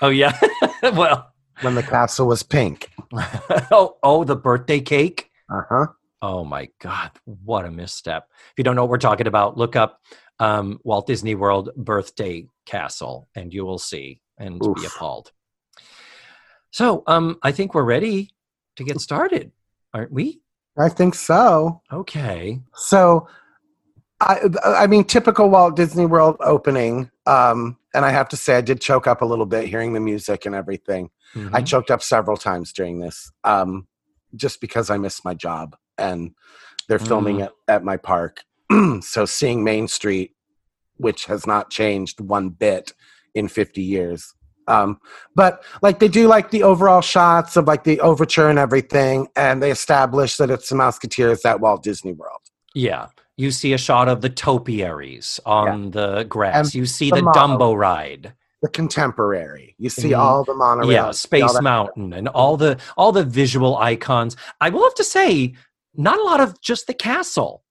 [0.00, 0.38] oh yeah
[0.82, 2.90] well When the castle was pink.
[3.72, 5.86] oh oh the birthday cake Uh huh.
[6.22, 8.28] Oh my God, what a misstep.
[8.30, 10.00] If you don't know what we're talking about, look up
[10.38, 15.32] um, Walt Disney World Birthday Castle and you will see and be appalled.
[16.70, 18.30] So um, I think we're ready
[18.76, 19.52] to get started,
[19.92, 20.40] aren't we?
[20.78, 21.80] I think so.
[21.92, 22.60] Okay.
[22.74, 23.28] So,
[24.20, 27.10] I I mean, typical Walt Disney World opening.
[27.26, 30.00] Um, and I have to say, I did choke up a little bit hearing the
[30.00, 31.10] music and everything.
[31.36, 31.66] I Mhm.
[31.66, 33.86] choked up several times during this, um,
[34.36, 36.32] just because I missed my job and
[36.88, 37.46] they're filming Mm.
[37.46, 38.42] it at my park.
[39.00, 40.34] so seeing Main Street,
[40.96, 42.92] which has not changed one bit
[43.34, 44.34] in 50 years.
[44.68, 45.00] Um,
[45.34, 49.62] but like they do like the overall shots of like the overture and everything, and
[49.62, 52.40] they establish that it's the Mouseketeers at Walt Disney World.
[52.74, 53.08] Yeah.
[53.36, 56.54] You see a shot of the topiaries on the grass.
[56.66, 57.58] And you see the the, model.
[57.58, 58.32] Dumbo ride.
[58.62, 60.18] The contemporary, you see Mhm.
[60.18, 63.76] all the monorails, yeah you see all space mountain and all the all the visual
[63.76, 65.52] icons i will have to say
[65.94, 67.62] not a lot of just the castle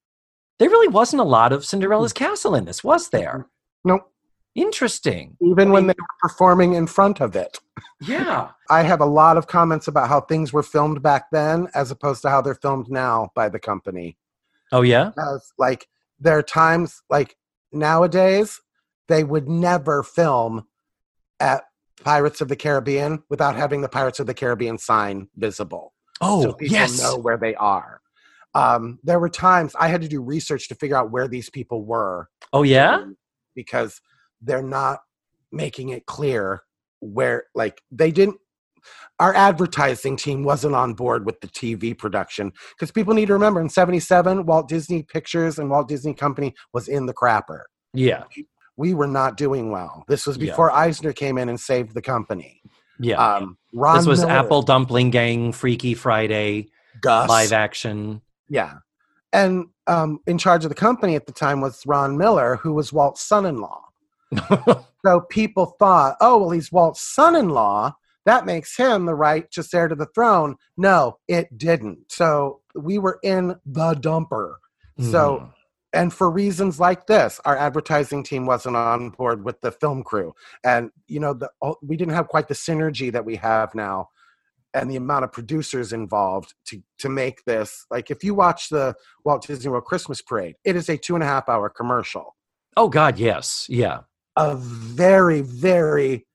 [0.60, 3.48] there really wasn't a lot of cinderella's castle in this was there
[3.84, 4.08] Nope.
[4.54, 7.58] Interesting Even when they were performing in front of it.
[8.00, 11.90] yeah I have a lot of comments about how things were filmed back then as
[11.90, 14.16] opposed to how they're filmed now by the company.
[14.72, 15.86] oh yeah Because, like,
[16.20, 17.36] there are times, like,
[17.72, 18.60] nowadays,
[19.08, 20.66] they would never film
[21.40, 21.64] at
[22.04, 25.92] Pirates of the Caribbean without having the Pirates of the Caribbean sign visible.
[26.20, 28.00] oh so people yes know where they are.
[28.54, 31.84] Um, there were times I had to do research to figure out where these people
[31.84, 33.04] were oh yeah
[33.56, 34.00] because
[34.44, 35.00] they're not
[35.52, 36.62] making it clear
[37.00, 38.36] where like they didn't
[39.18, 43.60] our advertising team wasn't on board with the TV production because people need to remember
[43.60, 47.60] in 77 Walt Disney Pictures and Walt Disney Company was in the crapper.
[47.92, 48.24] yeah
[48.76, 50.04] We were not doing well.
[50.08, 50.50] This was Yeah.
[50.50, 52.60] before Eisner came in and saved the company.
[52.98, 56.68] yeah Um, Ron this was Miller, apple dumpling gang freaky friday
[57.00, 58.74] Gus, live action yeah,
[59.32, 62.92] and um, in charge of the company at the time was Ron Miller, who was
[62.92, 63.80] Walt's son-in-law.
[65.04, 67.94] So people thought, oh, well, he's Walt's son in law.
[68.24, 70.56] That makes him the righteous heir to the throne.
[70.78, 72.10] No, it didn't.
[72.10, 74.54] So we were in the dumper.
[74.98, 75.52] So, Mhm.
[75.92, 80.32] and for reasons like this, our advertising team wasn't on board with the film crew.
[80.64, 81.50] And, you know, the,
[81.82, 84.08] we didn't have quite the synergy that we have now
[84.72, 87.84] and the amount of producers involved to, to make this.
[87.90, 88.94] Like, if you watch the
[89.24, 92.34] Walt Disney World Christmas Parade, it is a two and a half hour commercial
[92.76, 94.00] oh god yes yeah
[94.36, 96.26] of very, very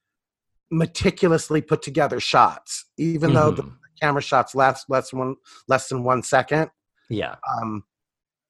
[0.71, 3.75] meticulously put together shots, even though the Mhm.
[4.01, 5.35] camera shots last less than one
[5.67, 6.69] less than one second,
[7.09, 7.83] yeah um,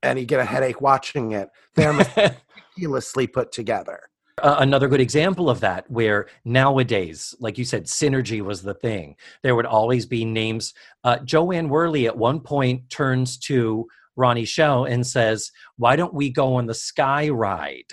[0.04, 1.50] and you get a headache watching it.
[1.76, 1.94] They're
[2.78, 4.10] meticulously put together.
[4.42, 9.16] Uh, another good example of that, where nowadays, like you said, synergy was the thing.
[9.44, 10.74] There would always be names.
[11.04, 16.14] Uh, Jo Anne Worley at one point turns to Ronnie Schell and says, Why don't
[16.14, 17.92] we go on the Sky Ride?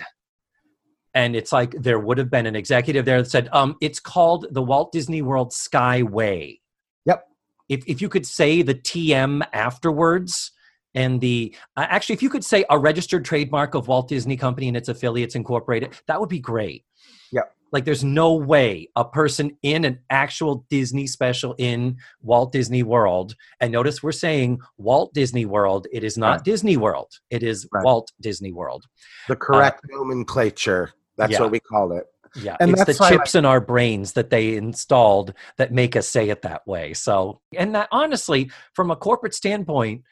[1.17, 4.45] And it's like there would have been an executive there that said, um, It's called
[4.51, 6.59] the Walt Disney World Skyway.
[7.05, 7.23] Yep.
[7.69, 10.51] If, if you could say the TM afterwards,
[10.93, 14.67] and the uh, actually if you could say a registered trademark of walt disney company
[14.69, 16.85] and its affiliates incorporated that would be great
[17.31, 17.41] Yeah.
[17.73, 23.35] like there's no way a person in an actual disney special in walt disney world
[23.59, 26.43] and notice we're saying walt disney world it is not Right.
[26.45, 27.83] disney world it is Right.
[27.83, 28.85] walt disney world
[29.27, 30.93] The correct nomenclature.
[31.17, 31.41] That's yeah.
[31.41, 32.05] what we call it.
[32.35, 36.29] yeah And it's the chips in our brains that they installed that make us say
[36.29, 40.03] it that way so and that honestly from a corporate standpoint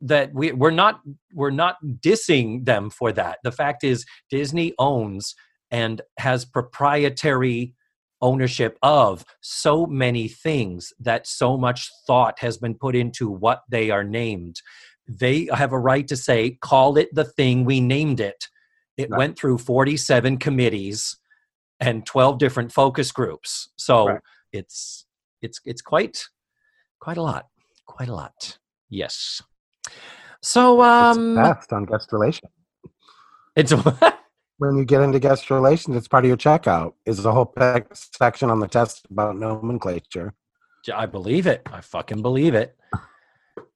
[0.00, 1.00] that we, we're not
[1.34, 5.34] we're not dissing them for that the fact is disney owns
[5.70, 7.74] and has proprietary
[8.22, 13.90] ownership of so many things that so much thought has been put into what they
[13.90, 14.60] are named
[15.08, 18.48] they have a right to say call it the thing we named it
[19.00, 19.18] it Right.
[19.18, 21.16] went through 47 committees
[21.80, 24.20] and 12 different focus groups so Right.
[24.52, 25.06] it's
[25.42, 26.16] it's it's quite
[27.00, 27.46] quite a lot
[27.86, 28.58] quite a lot
[28.90, 29.40] yes
[30.42, 32.52] so um it's best on guest relations.
[33.56, 33.72] it's
[34.58, 36.92] When you get into guest relations, it's part of your checkout.
[37.06, 37.50] Is the whole
[37.94, 40.34] section on the test about nomenclature.
[40.94, 41.62] I believe it.
[41.72, 42.76] I fucking believe it.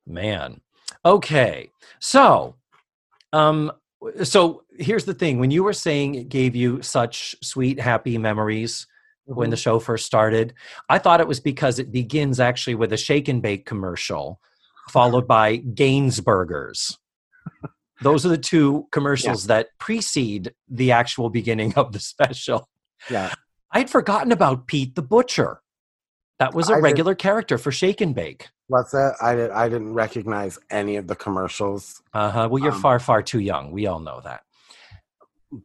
[0.06, 0.60] Man.
[1.02, 1.70] Okay.
[2.00, 2.56] So,
[3.32, 3.72] um
[4.22, 5.38] so here's the thing.
[5.38, 8.86] When you were saying it gave you such sweet happy memories
[9.26, 9.60] when the mm-hmm.
[9.60, 10.54] show first started,
[10.88, 14.40] I thought it was because it begins actually with a shake and bake commercial
[14.90, 16.96] followed by Gainsburgers.
[18.02, 22.68] Those are the two commercials that precede the actual beginning of the special.
[23.10, 23.32] Yeah.
[23.70, 25.60] I'd forgotten about Pete the Butcher.
[26.38, 28.48] That was a I regular character for Shake and Bake.
[28.66, 29.14] What's that?
[29.22, 29.50] I did.
[29.50, 32.48] I didn't recognize any of the commercials, Uh huh.
[32.50, 33.70] Well, you're Um, far, far too young.
[33.72, 34.42] We all know that.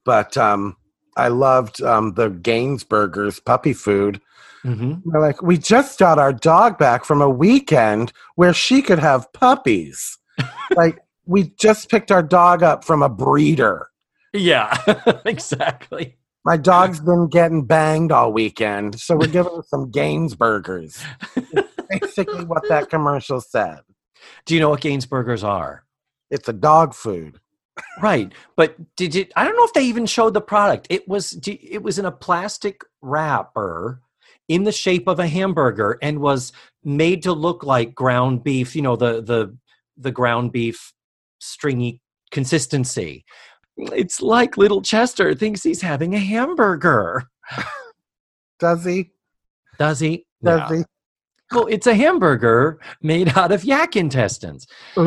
[0.05, 0.75] but um,
[1.17, 4.21] I loved um, the Gainsburgers puppy food.
[4.63, 8.99] hmm They're like, we just got our dog back from a weekend where she could
[8.99, 10.17] have puppies.
[10.75, 13.88] like, we just picked our dog up from a breeder.
[14.34, 14.77] Yeah,
[15.25, 16.17] exactly.
[16.45, 21.04] My dog's been getting banged all weekend, so we're giving her some Gainsburgers.
[21.89, 23.80] Basically, what that commercial said.
[24.45, 25.84] Do you know what Gainsburgers are?
[26.30, 27.39] It's a dog food.
[28.02, 29.25] Right, but did you?
[29.36, 30.88] I don't know if they even showed the product.
[30.89, 34.02] It was it was in a plastic wrapper
[34.49, 36.52] in the shape of a hamburger and was
[36.84, 38.75] made to look like ground beef.
[38.75, 39.56] You know the the
[39.97, 40.93] the ground beef
[41.39, 43.25] stringy consistency.
[43.93, 47.23] It's like little Chester thinks he's having a hamburger.
[48.59, 49.11] Does he?
[49.77, 50.25] Does he?
[50.43, 50.83] Does No.
[51.51, 54.67] Well, it's a hamburger made out of yak intestines.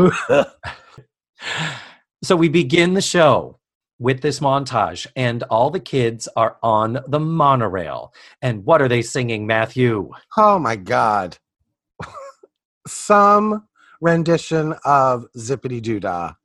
[2.24, 3.58] So we begin the show
[3.98, 8.14] with this montage, and all the kids are on the monorail.
[8.40, 10.08] And what are they singing, Matthew?
[10.37, 11.37] oh my God.
[12.87, 13.66] Some
[14.00, 16.37] rendition of Zippity Doodah.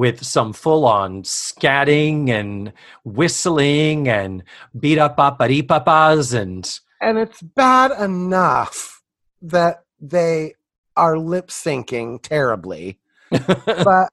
[0.00, 2.72] With some full on scatting and
[3.04, 4.42] whistling and
[4.78, 9.02] beat up papas and And it's bad enough
[9.42, 10.54] that they
[10.96, 12.98] are lip syncing terribly,
[13.66, 14.08] but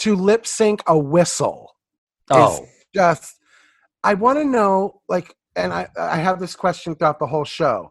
[0.00, 1.76] to lip sync a whistle
[2.30, 3.38] oh, is just
[4.04, 7.90] I want to know like and I I have this question throughout the whole show.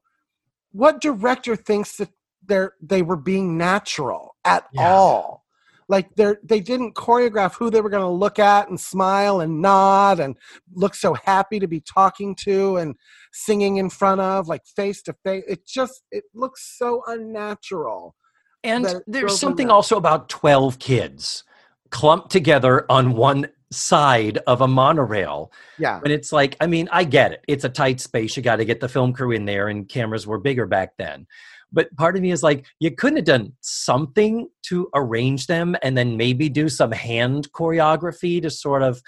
[0.73, 2.09] What director thinks that
[2.45, 4.83] they're they were being natural at Yeah.
[4.83, 5.44] all?
[5.87, 9.61] Like they're they didn't choreograph who they were going to look at and smile and
[9.61, 10.35] nod and
[10.73, 12.95] look so happy to be talking to and
[13.31, 15.43] singing in front of like face to face.
[15.47, 18.15] It just it looks so unnatural.
[18.63, 21.43] and there's something also about 12 kids
[21.91, 25.99] clumped together on one side of a monorail Yeah.
[26.03, 27.43] And it's like, I mean, I get it.
[27.47, 28.35] It's a tight space.
[28.37, 31.27] You got to get the film crew in there, and cameras were bigger back then.
[31.75, 35.97] But part of me is like, you couldn't have done something to arrange them and
[35.97, 39.01] then maybe do some hand choreography to sort of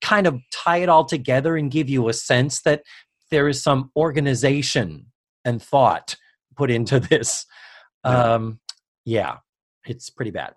[0.00, 2.82] kind of tie it all together and give you a sense that
[3.32, 5.06] there is some organization
[5.44, 6.16] and thought
[6.56, 7.44] put into this.
[8.04, 8.34] Yeah.
[8.34, 8.60] Um,
[9.04, 9.36] yeah,
[9.84, 10.54] it's pretty bad.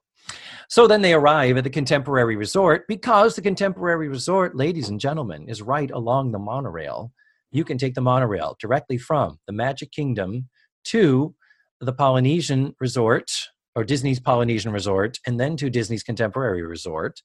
[0.69, 5.49] So then they arrive at the Contemporary Resort because the Contemporary Resort, ladies and gentlemen,
[5.49, 7.11] is right along the monorail.
[7.51, 10.49] You can take the monorail directly from the Magic Kingdom
[10.85, 11.33] to
[11.81, 13.29] the Polynesian Resort
[13.75, 17.21] or Disney's Polynesian Resort and then to Disney's Contemporary Resort.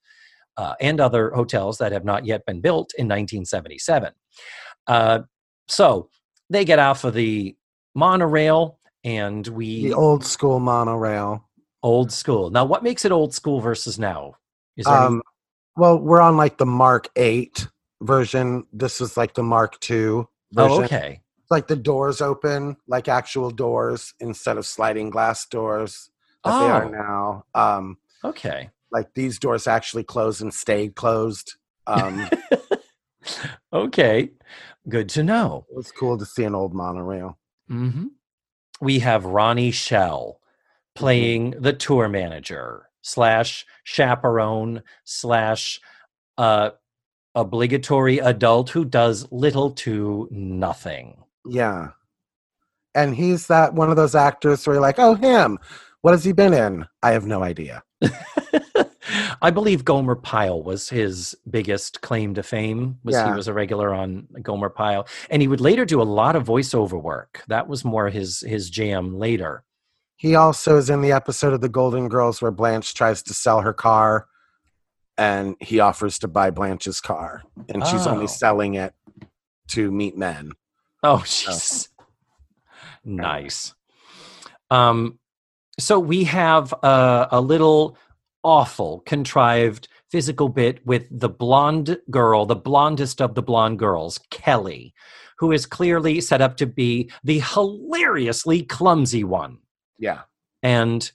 [0.57, 4.13] uh, and other hotels that have not yet been built in 1977.
[4.89, 5.21] Uh,
[5.69, 6.11] so
[6.51, 7.57] they get off of the
[7.95, 11.49] monorail and we The old school monorail.
[11.83, 12.51] old school.
[12.51, 14.35] Now, what makes it old school versus now?
[14.77, 15.23] Is there any- Um,
[15.77, 17.67] well, we're on like the Mark 8
[18.03, 18.67] version.
[18.73, 20.73] This is like the Mark 2 version.
[20.73, 21.21] oh, okay.
[21.51, 26.11] Like the doors open, like actual doors instead of sliding glass doors
[26.45, 26.89] that they are Oh.
[26.89, 27.45] now.
[27.55, 28.71] Um, Okay.
[28.93, 31.57] like these doors actually close and stayed closed.
[31.87, 32.29] Um,
[33.73, 34.31] okay.
[34.89, 35.67] Good to know.
[35.71, 37.39] it was cool to see an old monorail.
[37.69, 38.07] hmm
[38.81, 40.41] We have Ronnie Schell
[40.95, 45.81] playing the tour manager slash chaperone slash
[46.39, 46.71] uh,
[47.35, 51.17] obligatory adult who does little to nothing.
[51.47, 51.89] Yeah.
[52.95, 55.59] And he's that one of those actors where you're like, oh, him.
[56.03, 56.87] What has he been in?
[57.03, 57.83] I have no idea.
[59.43, 62.99] I believe Gomer Pyle was his biggest claim to fame.
[63.05, 66.37] Was he was a regular on Gomer Pyle, and he would later do a lot
[66.37, 67.43] of voiceover work.
[67.49, 69.65] That was more his his jam later.
[70.17, 73.61] He also is in the episode of The Golden Girls where Blanche tries to sell
[73.63, 74.27] her car
[75.17, 77.43] and he offers to buy Blanche's car.
[77.71, 78.11] And she's Oh.
[78.11, 78.95] only selling it
[79.69, 80.53] to meet men.
[81.03, 81.89] Oh, jeez.
[83.05, 83.75] nice.
[84.71, 85.19] Um,
[85.79, 87.97] so we have a, a little
[88.43, 94.93] awful, contrived physical bit with the blonde girl, the blondest of the blonde girls, Kelly,
[95.39, 99.59] who is clearly set up to be the hilariously clumsy one.
[99.99, 100.23] Yeah.
[100.63, 101.11] And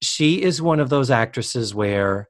[0.00, 2.28] she is one of those actresses where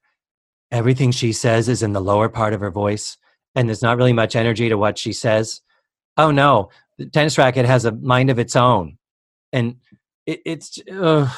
[0.72, 3.16] everything she says is in the lower part of her voice
[3.54, 5.60] and there's not really much energy to what she says.
[6.20, 6.68] Oh no,
[6.98, 8.98] the tennis racket has a mind of its own.
[9.52, 9.76] And
[10.26, 11.30] it, it's uh,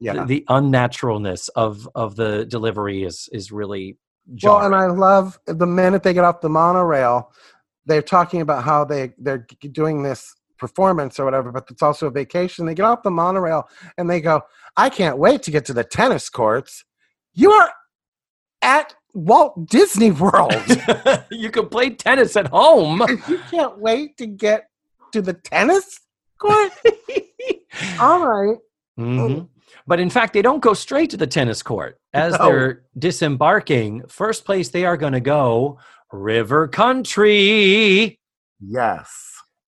[0.00, 0.14] Yeah.
[0.14, 3.98] the, the unnaturalness of of the delivery is is really
[4.42, 7.32] Well, and I love the minute they get off the monorail,
[7.86, 12.10] they're talking about how they they're doing this performance or whatever, but it's also a
[12.10, 12.64] vacation.
[12.64, 13.68] They get off the monorail
[13.98, 14.40] and they go,
[14.76, 16.84] "I can't wait to get to the tennis courts."
[17.34, 17.70] You are
[18.62, 20.52] at Walt Disney World.
[21.30, 23.02] you can play tennis at home.
[23.28, 24.68] you can't wait to get
[25.12, 26.00] to the tennis
[26.38, 26.72] court.
[28.00, 28.58] All right.
[28.98, 29.48] Mhm.
[29.86, 31.98] But in fact, they don't go straight to the tennis court.
[32.12, 32.46] As No.
[32.46, 35.78] they're disembarking, first place they are going to go,
[36.12, 38.18] River Country.
[38.60, 39.10] Yes.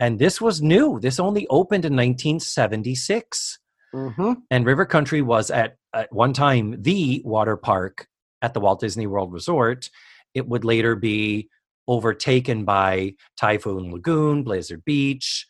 [0.00, 1.00] And this was new.
[1.00, 3.58] This only opened in 1976.
[3.92, 8.06] hmm And River Country was at, at one time the water park
[8.42, 9.90] at the Walt Disney World Resort.
[10.34, 11.48] It would later be
[11.88, 15.46] overtaken by Typhoon Lagoon, Blizzard Beach,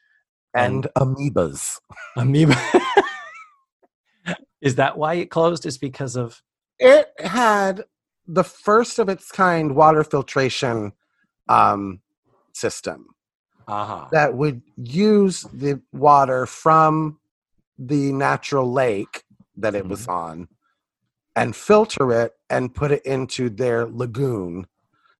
[0.55, 1.80] And amoebas.
[2.16, 2.57] Amoeba.
[4.61, 5.66] Is that why it closed?
[5.66, 6.43] Is because of
[6.78, 7.84] it had
[8.26, 10.93] the first of its kind water filtration
[11.49, 12.01] um,
[12.53, 13.07] system
[13.68, 14.09] uh-huh.
[14.12, 17.18] that would use the water from
[17.78, 19.24] the natural lake
[19.57, 20.49] that it was on
[21.37, 24.66] and filter it and put it into their lagoon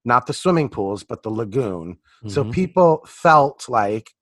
[0.05, 2.53] not the swimming pools but the lagoon so Mhm.
[2.53, 4.13] people felt like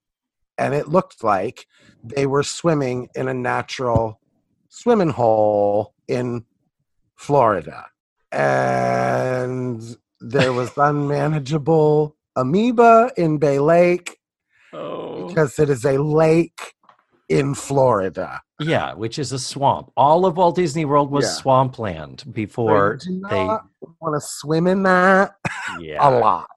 [0.58, 1.66] and it looked like
[2.02, 4.20] they were swimming in a natural
[4.68, 6.44] swimming hole in
[7.16, 7.86] Florida.
[8.30, 14.18] And there was unmanageable amoeba in Bay Lake
[14.72, 15.26] Oh.
[15.28, 16.74] because it is a lake
[17.28, 18.42] in Florida.
[18.64, 19.90] Yeah, which is a swamp.
[19.96, 21.30] All of Walt Disney World was Yeah.
[21.32, 23.44] swampland before So you do they.
[23.44, 25.36] want to swim in that
[25.80, 26.06] Yeah.
[26.06, 26.48] a lot.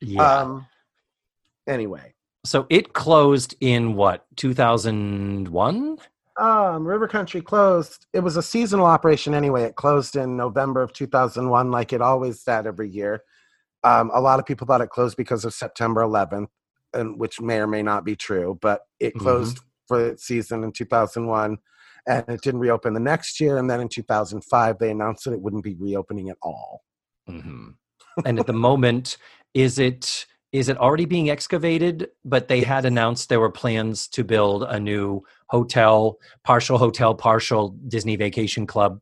[0.00, 0.22] Yeah.
[0.22, 0.66] Um,
[1.66, 2.14] anyway,
[2.44, 5.98] so it closed in what 2001?
[6.38, 8.06] Um, River Country closed.
[8.12, 9.64] It was a seasonal operation anyway.
[9.64, 13.22] It closed in November of 2001, like it always did every year.
[13.84, 16.48] Um, a lot of people thought it closed because of September 11th,
[16.94, 18.58] and which may or may not be true.
[18.62, 19.20] But it Mhm.
[19.20, 19.60] closed
[19.92, 21.58] for season in 2001,
[22.06, 23.58] and it didn't reopen the next year.
[23.58, 26.82] And then in 2005, they announced that it wouldn't be reopening at all.
[27.26, 27.70] hmm
[28.26, 29.16] and at the moment,
[29.54, 32.10] is it is it already being excavated?
[32.26, 37.70] But they had announced there were plans to build a new hotel, partial hotel, partial
[37.88, 39.00] Disney Vacation Club,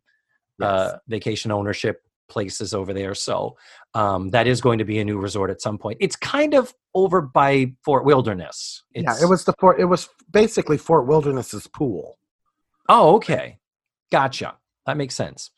[0.63, 3.15] uh, vacation ownership places over there.
[3.15, 3.57] So
[3.95, 5.99] um, that is going to be a new resort at some point.
[6.01, 8.85] It's kind of over by Fort Wilderness.
[8.95, 9.79] yeah, it was the Fort.
[9.79, 12.19] It was basically Fort Wilderness's pool.
[12.89, 13.59] Oh, okay.
[14.11, 14.57] Gotcha.
[14.87, 15.51] That makes sense.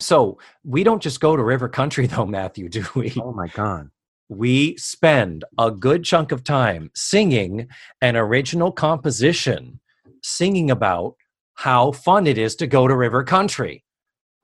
[0.00, 3.12] So we don't just go to River Country, though, Matthew, do we?
[3.22, 3.90] Oh my god!
[4.28, 7.68] We spend a good chunk of time singing
[8.00, 9.80] an original composition,
[10.22, 11.16] singing about
[11.54, 13.84] how fun it is to go to River Country.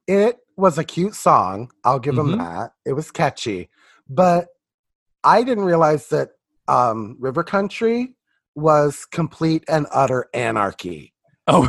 [0.07, 1.71] It was a cute song.
[1.85, 2.31] I'll give Mhm.
[2.31, 2.73] them that.
[2.85, 3.69] It was catchy.
[4.09, 4.49] But
[5.25, 6.31] I didn't realize that
[6.69, 8.17] um, River Country
[8.55, 11.13] was complete and utter anarchy.
[11.47, 11.69] Oh,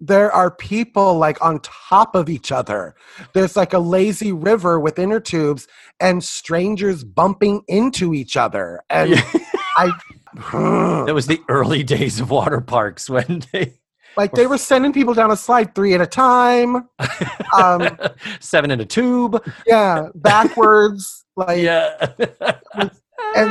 [0.00, 2.94] There are people like on top of each other.
[3.32, 5.66] There's like a lazy river with inner tubes
[5.98, 8.82] and strangers bumping into each other.
[8.90, 9.14] And
[9.76, 9.92] I
[10.52, 13.78] that was the early days of water parks when they
[14.16, 16.88] like they were sending people down a slide three at a time.
[17.56, 17.96] Um,
[18.40, 19.42] seven in a tube.
[19.66, 21.20] yeah, backwards.
[21.36, 22.12] Like Yeah.
[22.76, 22.90] and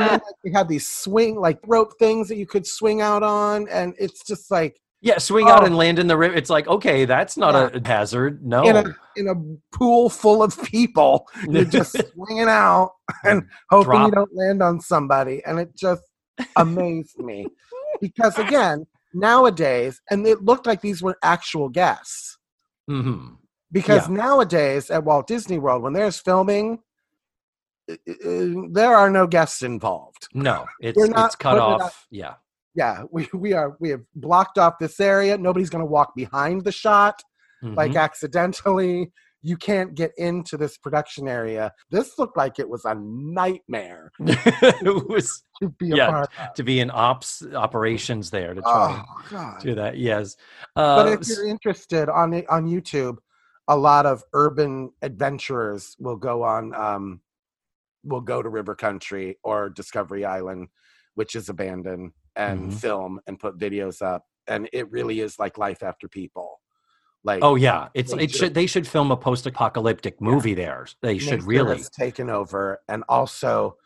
[0.12, 3.94] like, we had these swing like rope things that you could swing out on and
[3.98, 5.66] it's just like yeah, swing out Oh.
[5.66, 6.34] and land in the river.
[6.34, 7.78] It's like, okay, that's not Yeah.
[7.78, 8.42] a hazard.
[8.42, 8.62] No.
[8.62, 8.84] in a
[9.16, 12.92] in a pool full of people you're just swinging out
[13.24, 14.06] and hoping Drop.
[14.08, 16.02] you don't land on somebody and it just
[16.56, 17.46] amazed me
[18.00, 22.38] because again nowadays and it looked like these were actual guests
[22.90, 23.36] Mhm.
[23.72, 24.14] because Yeah.
[24.16, 26.80] nowadays at Walt Disney World when there's filming
[28.06, 32.06] there are no guests involved No, it's it's cut off.
[32.10, 32.34] Yeah.
[32.74, 36.64] yeah we, we are we have blocked off this area nobody's going to walk behind
[36.64, 37.22] the shot
[37.62, 38.00] like Mhm.
[38.00, 39.12] accidentally
[39.46, 45.08] you can't get into this production area this looked like it was a nightmare it
[45.08, 46.24] was to be a Yeah,
[46.56, 49.98] to be in ops operations there to try oh god do that.
[49.98, 50.36] Yes.
[50.74, 53.18] but Uh, if you're interested on it- on youtube
[53.68, 57.20] a lot of urban adventurers will go on um
[58.02, 60.68] will go to river country or discovery island
[61.14, 62.74] which is abandoned and Mhm.
[62.80, 66.60] film and put videos up and it really is like life after people
[67.24, 70.86] like oh yeah, it's They it should- they should film a post-apocalyptic movie there.
[71.00, 71.82] They should really.
[71.98, 73.76] taken over and also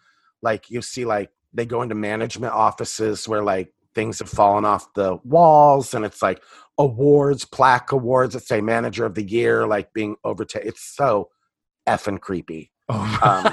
[0.43, 4.93] like you see like they go into management offices where like things have fallen off
[4.95, 6.43] the walls and it's like
[6.79, 11.29] awards plaque awards that say manager of the year like being overtaken it's so
[11.89, 13.49] effing creepy um,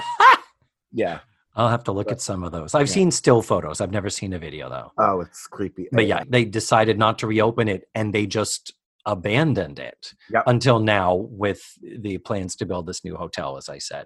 [0.92, 1.20] yeah
[1.58, 2.76] I'll have to look at some of those.
[2.76, 2.94] I've Yeah.
[2.96, 3.80] seen still photos.
[3.80, 4.92] I've never seen a video though.
[4.98, 8.74] oh it's creepy But yeah, they decided not to reopen it and they just
[9.06, 10.44] abandoned it Yep.
[10.48, 14.06] until now with the plans to build this new hotel, as I said.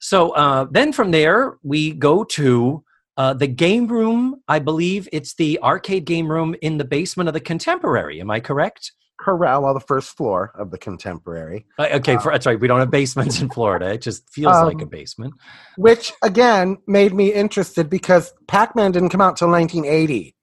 [0.00, 2.84] So uh, then from there, we go to
[3.16, 4.42] uh, the game room.
[4.46, 8.20] I believe it's the arcade game room in the basement of the Contemporary.
[8.20, 8.92] Am I correct?
[9.18, 12.60] corral well the first floor of the contemporary Uh, okay, for, that's right.
[12.60, 13.94] We don't have basements in Florida.
[13.94, 15.32] It just feels like a Um, basement.
[15.78, 20.36] which again made me interested because pac-man didn't come out till 1980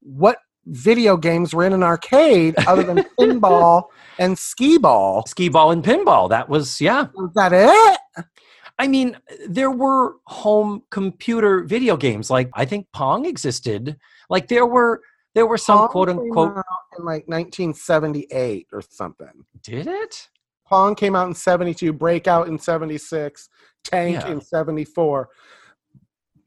[0.00, 3.84] what video games were in an arcade other than pinball
[4.18, 6.28] and skee ball Skee ball and pinball.
[6.28, 7.06] That was, yeah.
[7.14, 7.98] was that it
[8.78, 9.16] I mean,
[9.48, 12.30] there were home computer video games.
[12.30, 13.96] Like I think Pong existed.
[14.28, 15.00] Like there were
[15.34, 16.58] there were some Pong quote came unquote.
[16.58, 16.64] out
[16.98, 19.44] in like 1978 or something.
[19.62, 20.28] Did it?
[20.66, 23.48] Pong came out in 72, Breakout in 76,
[23.84, 24.28] Tank Yeah.
[24.28, 25.28] in 74.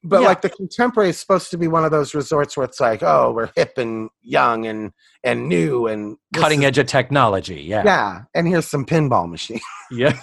[0.04, 0.28] But Yeah.
[0.28, 3.32] like the contemporary is supposed to be one of those resorts where it's like, oh,
[3.34, 4.94] we're hip and young and
[5.24, 7.62] and new and Cutting is- edge of technology.
[7.62, 7.84] Yeah.
[7.84, 9.60] Yeah, and here's some pinball machine.
[9.92, 10.14] Yeah.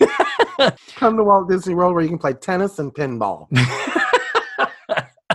[0.95, 3.49] Come to Walt Disney World where you can play tennis and pinball.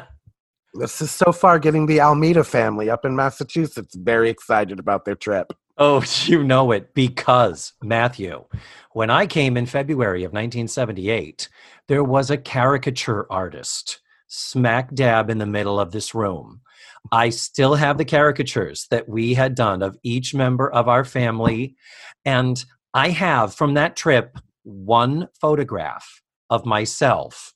[0.73, 5.15] this is so far getting the Almeida family up in Massachusetts very excited about their
[5.15, 5.51] trip.
[5.77, 8.45] oh, you know it because Matthew,
[8.93, 11.49] when I came in February of 1978,
[11.87, 13.99] there was a caricature artist
[14.33, 16.61] smack dab in the middle of this room.
[17.11, 21.75] I still have the caricatures that we had done of each member of our family.
[22.23, 22.63] And
[22.93, 27.53] I have from that trip one photograph of myself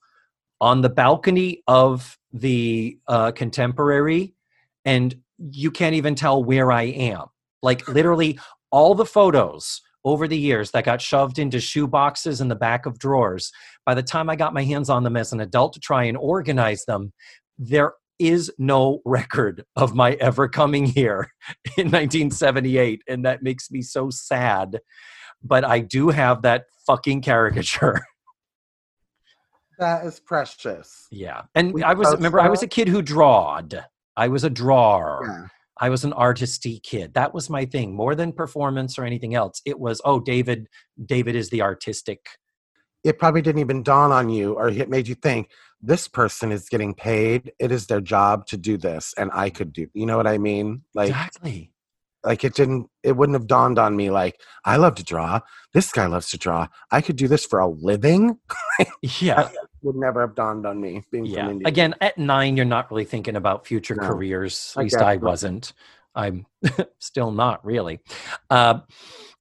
[0.59, 4.35] on the balcony of the uh, contemporary.
[4.83, 7.27] And you can't even tell where I am.
[7.61, 8.37] Like, literally,
[8.69, 12.85] all the photos over the years that got shoved into shoe boxes in the back
[12.85, 13.51] of drawers,
[13.85, 16.15] by the time I got my hands on them as an adult to try and
[16.15, 17.11] organize them,
[17.57, 21.29] there is no record of my ever coming here
[21.77, 24.79] in 1978 and that makes me so sad.
[25.43, 28.05] But i do have that fucking caricature.
[29.77, 31.05] That is precious.
[31.11, 31.41] yeah.
[31.53, 33.83] And We i was remember i was a kid who drawed.
[34.15, 35.51] I was a drawer.
[35.79, 39.61] I was an artisty kid that was my thing more than performance or anything else
[39.65, 40.67] it was oh david
[41.05, 42.19] david is the artistic
[43.03, 45.49] It probably didn't even dawn on you or it made you think
[45.81, 47.51] this person is getting paid.
[47.59, 49.87] It is their job to do this and I could do.
[49.93, 50.81] You know what I mean?
[50.95, 51.71] Like exactly
[52.23, 55.41] like it didn't it wouldn't have dawned on me like I love to draw.
[55.73, 56.67] This guy loves to draw.
[56.91, 58.39] I could do this for a living.
[59.01, 59.49] yeah
[59.85, 61.67] Would never have dawned on me being yeah from India.
[61.67, 65.15] again at nine you're not really thinking about future No, careers at I least i
[65.17, 65.73] wasn't
[66.15, 66.45] I'm
[66.99, 67.99] still not really.
[68.49, 68.79] Uh,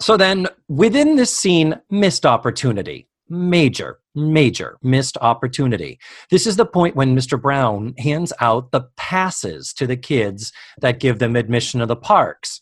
[0.01, 3.09] so then, within this scene, missed opportunity.
[3.29, 5.99] Major, major missed opportunity.
[6.31, 7.41] This is the point when Mr.
[7.41, 12.61] Brown hands out the passes to the kids that give them admission to the parks.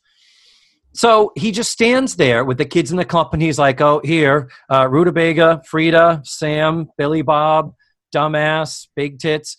[0.93, 3.47] So he just stands there with the kids in the company.
[3.47, 7.75] He's like, oh, here, uh, Rutabaga, Frida, Sam, Billy Bob,
[8.15, 9.57] Dumbass, Big Tits.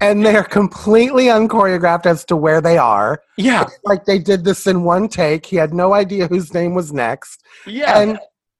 [0.00, 3.22] And they're completely unchoreographed as to where they are.
[3.36, 5.46] Yeah, It's like they did this in one take.
[5.46, 7.40] He had no idea whose name was next.
[7.66, 8.00] yeah.
[8.00, 8.18] And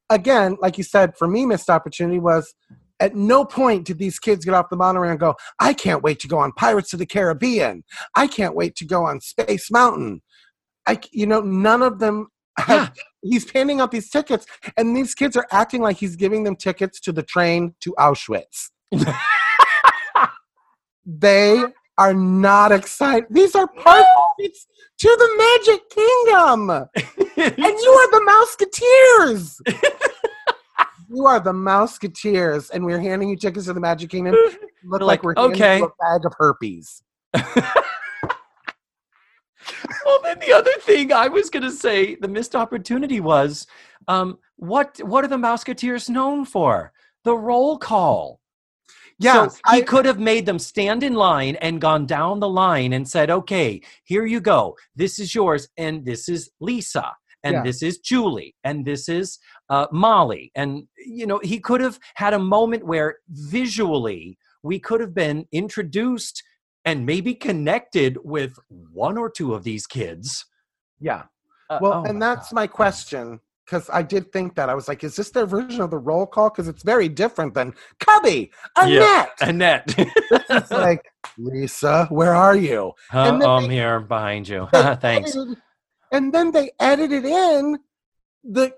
[0.09, 2.55] again, like you said, for me, missed opportunity was
[3.01, 6.21] at no point did these kids get off the monorail and go, I can't wait
[6.21, 7.83] to go on Pirates of the Caribbean.
[8.15, 10.23] I can't wait to go on Space Mountain.
[10.87, 12.28] I, you know, none of them
[12.59, 16.57] have, he's handing out these tickets, and these kids are acting like he's giving them
[16.57, 18.70] tickets to the train to Auschwitz.
[21.07, 21.62] they
[21.99, 23.26] are not excited.
[23.30, 24.07] These are park
[24.39, 24.66] tickets
[24.99, 25.28] to the
[25.66, 26.70] Magic Kingdom
[27.37, 28.47] and you are the
[29.26, 29.61] Mouseketeers.
[31.11, 34.35] you are the Mouseketeers, and we're handing you tickets to the Magic Kingdom.
[34.85, 35.78] Look like, like, we're handing okay.
[35.78, 37.03] you a bag of herpes.
[40.05, 43.67] Well, then the other thing I was going to say, the missed opportunity was,
[44.09, 46.93] um, what what are the Mouseketeers known for?
[47.25, 48.41] The roll call.
[49.19, 52.49] Yeah, so he I- could have made them stand in line and gone down the
[52.49, 54.77] line and said, "Okay, here you go.
[54.97, 57.13] This is yours, and this is Lisa,
[57.45, 57.63] and Yeah.
[57.63, 59.39] this is Julie, and this is
[59.69, 65.01] uh, Molly." And you know, he could have had a moment where visually we could
[65.01, 66.43] have been introduced
[66.85, 70.45] and maybe connected with one or two of these kids.
[71.01, 71.24] Yeah.
[71.70, 72.55] Uh, Well, oh and my that's God.
[72.57, 75.91] my question because I did think that I was like, is this their version of
[75.91, 76.51] the roll call?
[76.51, 79.30] Because it's very different than Cubby, Annette.
[79.41, 79.95] Annette.
[80.51, 81.05] It's like
[81.39, 82.93] Lisa, where are you?
[83.12, 84.68] And then I'm they- here behind you.
[84.72, 85.35] Thanks.
[85.37, 85.59] edited-
[86.11, 87.78] and then they edited in
[88.45, 88.74] the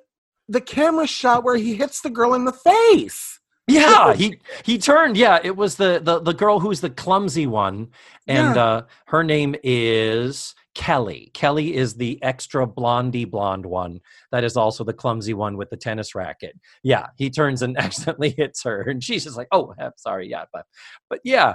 [0.49, 3.34] the camera shot where he hits the girl in the face.
[3.67, 5.17] Yeah, he he turned.
[5.17, 7.89] Yeah, it was the the the girl who's the clumsy one,
[8.27, 8.65] and Yeah.
[8.65, 11.31] uh, her name is Kelly.
[11.33, 14.01] Kelly is the extra blondie blonde one.
[14.33, 16.59] That is also the clumsy one with the tennis racket.
[16.83, 20.45] Yeah, he turns and accidentally hits her, and she's just like, "Oh, I'm sorry." Yeah,
[20.53, 20.67] but
[21.09, 21.55] but yeah,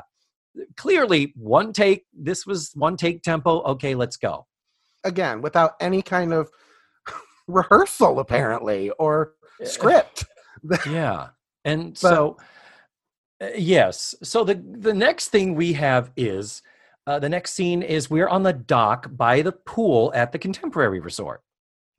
[0.78, 2.05] clearly one take.
[2.12, 3.62] This was one take tempo.
[3.64, 4.47] Okay, let's go.
[5.05, 6.49] again without any kind of
[7.47, 9.34] rehearsal apparently or
[9.64, 10.26] script
[10.89, 11.28] yeah
[11.66, 12.38] and But- so
[13.41, 14.16] uh, yes.
[14.24, 16.62] So the the next thing we have is
[17.07, 20.99] uh, the next scene is we're on the dock by the pool at the contemporary
[20.99, 21.41] resort.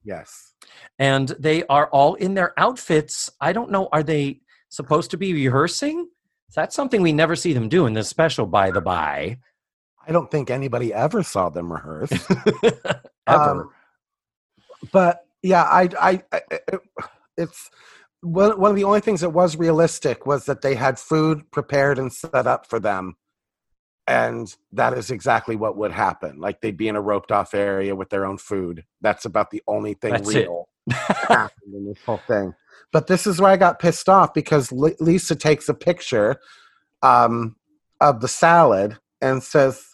[0.05, 0.55] Yes.
[0.99, 3.31] And they are all in their outfits.
[3.41, 6.09] I don't know are they supposed to be rehearsing?
[6.55, 9.39] That's something we never see them do in this special by the by.
[10.07, 12.11] I don't think anybody ever saw them rehearse.
[13.27, 13.51] Ever.
[13.51, 13.71] Um,
[14.93, 16.81] but yeah i i, I it,
[17.37, 17.71] it's
[18.23, 21.99] one, one of the only things that was realistic was that they had food prepared
[21.99, 23.17] and set up for them.
[24.07, 26.41] And that is exactly what would happen.
[26.41, 28.85] Like they'd be in a roped off area with their own food.
[29.01, 32.55] That's about the only thing That's real happened in this whole thing.
[32.93, 36.41] But this is where i got pissed off because lisa takes a picture
[37.03, 37.55] um,
[38.01, 39.85] of the salad and says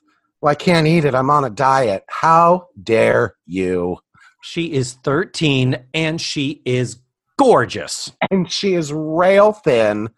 [0.40, 1.14] well i can't eat it.
[1.14, 2.04] I'm on a diet.
[2.08, 3.98] How dare you?
[4.42, 6.98] She is 13 and she is
[7.38, 10.08] gorgeous and she is rail thin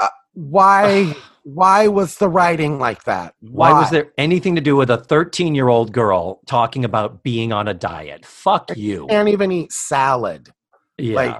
[0.00, 4.90] uh, why why was the writing like that Why was there anything to do with
[4.90, 8.24] a 13 year old girl talking about being on a diet?
[8.24, 9.06] Fuck you.
[9.08, 10.48] can't even eat salad
[10.96, 11.16] Yeah.
[11.16, 11.38] like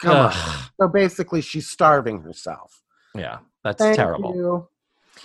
[0.00, 0.32] come on
[0.80, 2.80] so basically she's starving herself
[3.14, 3.38] yeah.
[3.64, 4.34] That's Thank terrible.
[4.36, 4.68] you.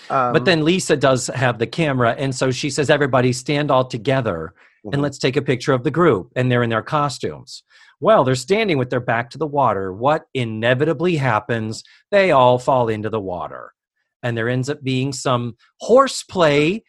[0.09, 2.15] Um, But then Lisa does have the camera.
[2.17, 5.01] And so she says, everybody stand all together and Mhm.
[5.03, 6.31] let's take a picture of the group.
[6.35, 7.61] And they're in their costumes.
[7.99, 9.93] Well, they're standing with their back to the water.
[9.93, 11.83] What inevitably happens?
[12.11, 13.73] They all fall into the water.
[14.21, 16.83] And there ends up being some horseplay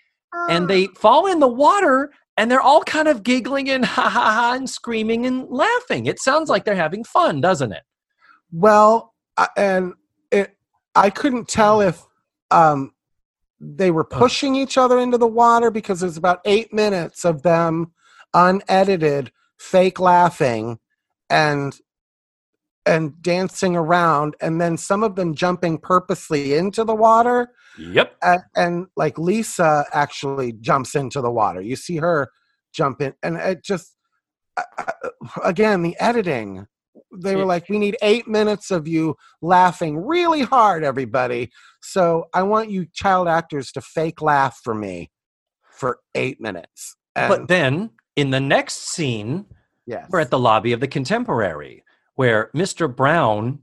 [0.49, 4.33] and they fall in the water and they're all kind of giggling and ha ha
[4.33, 6.07] ha and screaming and laughing.
[6.07, 7.83] It sounds like they're having fun, doesn't it?
[8.53, 9.15] Well,
[9.57, 9.95] and
[10.31, 10.57] it,
[10.95, 12.03] I couldn't tell if
[12.51, 12.93] um,
[13.61, 17.93] they were pushing each other into the water because there's about eight minutes of them
[18.35, 20.79] unedited, fake laughing,
[21.31, 21.77] and
[22.85, 28.17] and dancing around, and then some of them jumping purposely into the water, Yep.
[28.23, 31.61] and, and like Lisa actually jumps into the water.
[31.61, 32.31] You see her
[32.73, 33.97] jump in, and it just
[35.45, 36.67] again the editing.
[37.19, 41.51] They were like, "We need eight minutes of you laughing really hard, everybody."
[41.83, 45.11] So I want you child actors to fake laugh for me
[45.63, 49.45] for eight minutes, And, but then in the next scene,
[49.87, 50.07] yes.
[50.11, 51.85] we're at the lobby of the Contemporary,
[52.15, 52.95] where Mr.
[52.95, 53.61] Brown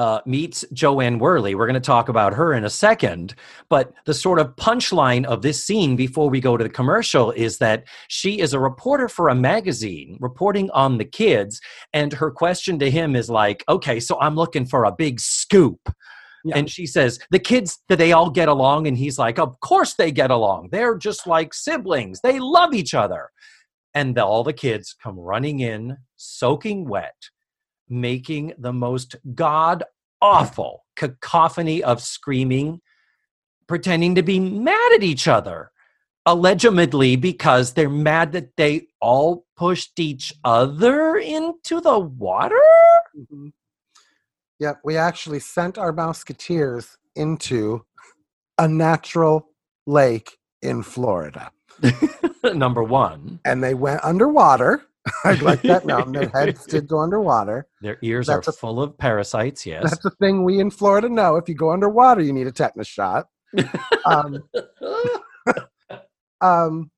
[0.00, 1.54] uh, meets Jo Anne Worley.
[1.54, 3.34] We're going to talk about her in a second.
[3.68, 7.58] But the sort of punchline of this scene before we go to the commercial is
[7.58, 11.60] that she is a reporter for a magazine reporting on the kids.
[11.92, 15.80] And her question to him is like, okay, so I'm looking for a big scoop.
[16.44, 16.56] Yeah.
[16.56, 18.86] And she says, the kids, do they all get along?
[18.86, 20.70] And he's like, of course they get along.
[20.72, 22.22] They're just like siblings.
[22.22, 23.28] They love each other.
[23.94, 27.30] And the, all the kids come running in, soaking wet,
[27.88, 29.84] making the most god
[30.22, 32.80] awful cacophony of screaming,
[33.66, 35.70] pretending to be mad at each other,
[36.26, 42.62] allegedly because they're mad that they all pushed each other into the water.
[43.16, 43.52] Mhm.
[44.58, 47.86] Yep, we actually sent our Mouseketeers into
[48.58, 49.48] a natural
[49.86, 51.50] lake in Florida.
[52.54, 54.82] Number one, And they went underwater.
[55.24, 56.04] I like that now.
[56.04, 57.66] Their heads did go underwater.
[57.80, 59.64] their ears That's are a- full of parasites.
[59.64, 59.82] Yes.
[59.84, 61.36] That's the thing we in Florida know.
[61.36, 63.28] If you go underwater, you need a tetanus shot.
[64.04, 64.44] Um,
[66.40, 66.90] um,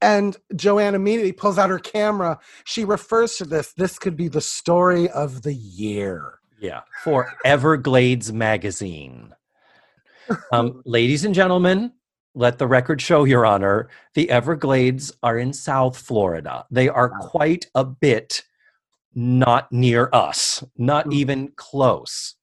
[0.00, 2.38] and Jo Anne immediately pulls out her camera.
[2.64, 3.72] She refers to this.
[3.72, 6.38] This could be the story of the year.
[6.60, 9.34] Yeah, for Everglades Magazine.
[10.52, 11.92] Um, ladies and gentlemen,
[12.34, 16.66] let the record show, Your Honor, the Everglades are in South Florida.
[16.70, 17.18] They are Wow.
[17.28, 18.44] quite a bit
[19.14, 21.12] not near us, not Mhm.
[21.14, 22.34] even close.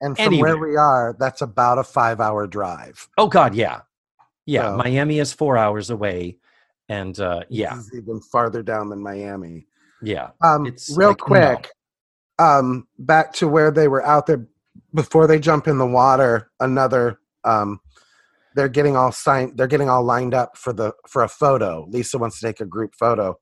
[0.00, 3.08] And from where we are, that's about a five hour drive.
[3.18, 3.80] Oh, God, yeah.
[4.46, 6.38] Yeah, So- Miami is four hours away.
[6.88, 9.66] And uh, yeah, even farther down than Miami.
[10.00, 10.30] yeah.
[10.40, 11.24] Um, It's real like, no.
[11.26, 11.70] quick,
[12.38, 14.46] um, back to where they were out there
[14.94, 16.50] before they jump in the water.
[16.60, 17.80] Another, um,
[18.58, 19.56] they're getting all signed.
[19.56, 21.86] They're getting all lined up for the for a photo.
[21.88, 23.36] Lisa wants to take a group photo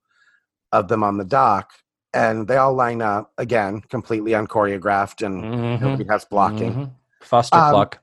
[0.71, 1.71] of them on the dock,
[2.13, 6.73] and they all line up again, completely unchoreographed, and Mhm, nobody has blocking.
[6.73, 6.91] mhm.
[7.23, 7.99] Foster Um, pluck.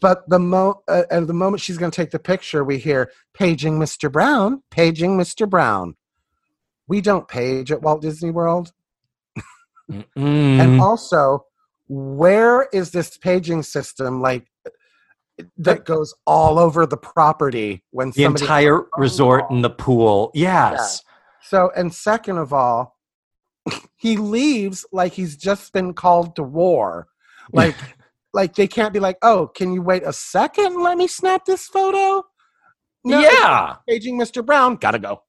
[0.00, 3.10] But the mo uh, at the moment she's going to take the picture, we hear
[3.34, 4.10] paging Mr.
[4.10, 5.50] Brown, paging Mr.
[5.50, 5.96] Brown.
[6.86, 8.70] We don't page at Walt Disney World.
[10.60, 11.46] And also,
[11.88, 14.46] where is this paging system like
[15.56, 20.30] that goes all over the property when the entire oh, resort and the pool.
[20.34, 21.02] Yes.
[21.42, 22.96] So, and second of all,
[23.96, 27.08] he leaves like he's just been called to war.
[27.52, 27.76] Like,
[28.32, 30.82] like they can't be like, oh, can you wait a second?
[30.82, 32.24] Let me snap this photo.
[33.04, 33.76] No, yeah.
[33.88, 34.44] paging Mr.
[34.44, 34.76] Brown.
[34.76, 35.22] Gotta go.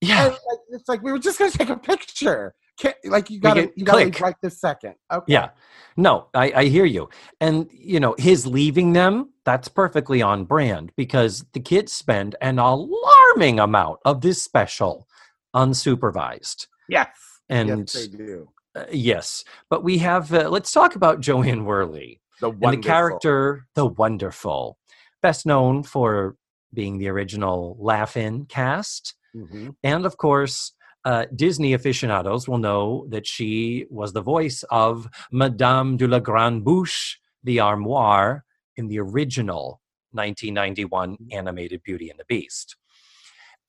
[0.00, 0.26] Yeah.
[0.26, 0.38] Like,
[0.70, 2.54] it's like we were just gonna take a picture.
[2.78, 4.14] Can't, like you gotta, you gotta click.
[4.14, 4.94] leave right this second.
[5.10, 5.32] Okay.
[5.32, 5.50] Yeah.
[5.96, 7.08] No, I, I hear you.
[7.40, 12.58] And, you know, his leaving them, that's perfectly on brand because the kids spend an
[12.58, 15.08] alarming amount of this special
[15.56, 16.66] unsupervised.
[16.88, 17.08] Yes.
[17.48, 18.48] And yes, they do.
[18.76, 22.20] uh, yes, but we have, uh, let's talk about Jo Anne Worley.
[22.40, 24.78] The the character, the wonderful,
[25.22, 26.36] best known for
[26.72, 29.14] being the original Laugh In cast.
[29.34, 29.74] Mhm.
[29.82, 30.72] And of course,
[31.08, 36.62] uh, Disney aficionados will know that she was the voice of Madame de la Grande
[36.62, 38.44] Bouche, the armoire,
[38.76, 39.80] in the original
[40.12, 42.76] 1991 animated Beauty and the Beast.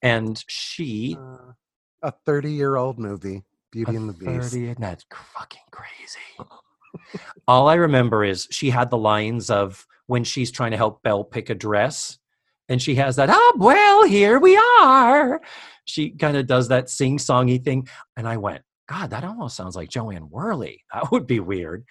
[0.01, 1.15] And she.
[1.17, 1.53] Uh,
[2.03, 4.51] a 30 year old movie, Beauty and the Beast.
[4.51, 6.51] 30 and that's fucking crazy.
[7.47, 11.23] All I remember is she had the lines of when she's trying to help Belle
[11.23, 12.19] pick a dress,
[12.69, 15.41] and she has that, ah, well, here we are.
[15.85, 17.87] She kind of does that sing songy thing.
[18.15, 20.83] And I went, God, that almost sounds like Jo Anne Worley.
[20.93, 21.83] That would be weird.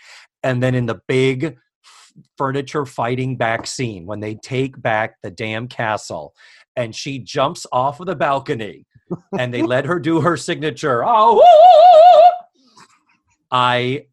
[0.43, 1.59] And then in the big
[2.37, 6.35] furniture fighting back scene, when they take back the damn castle,
[6.77, 8.87] and she jumps off of the balcony
[9.37, 11.03] and they let her do her signature.
[11.05, 11.43] Oh,
[13.51, 14.07] I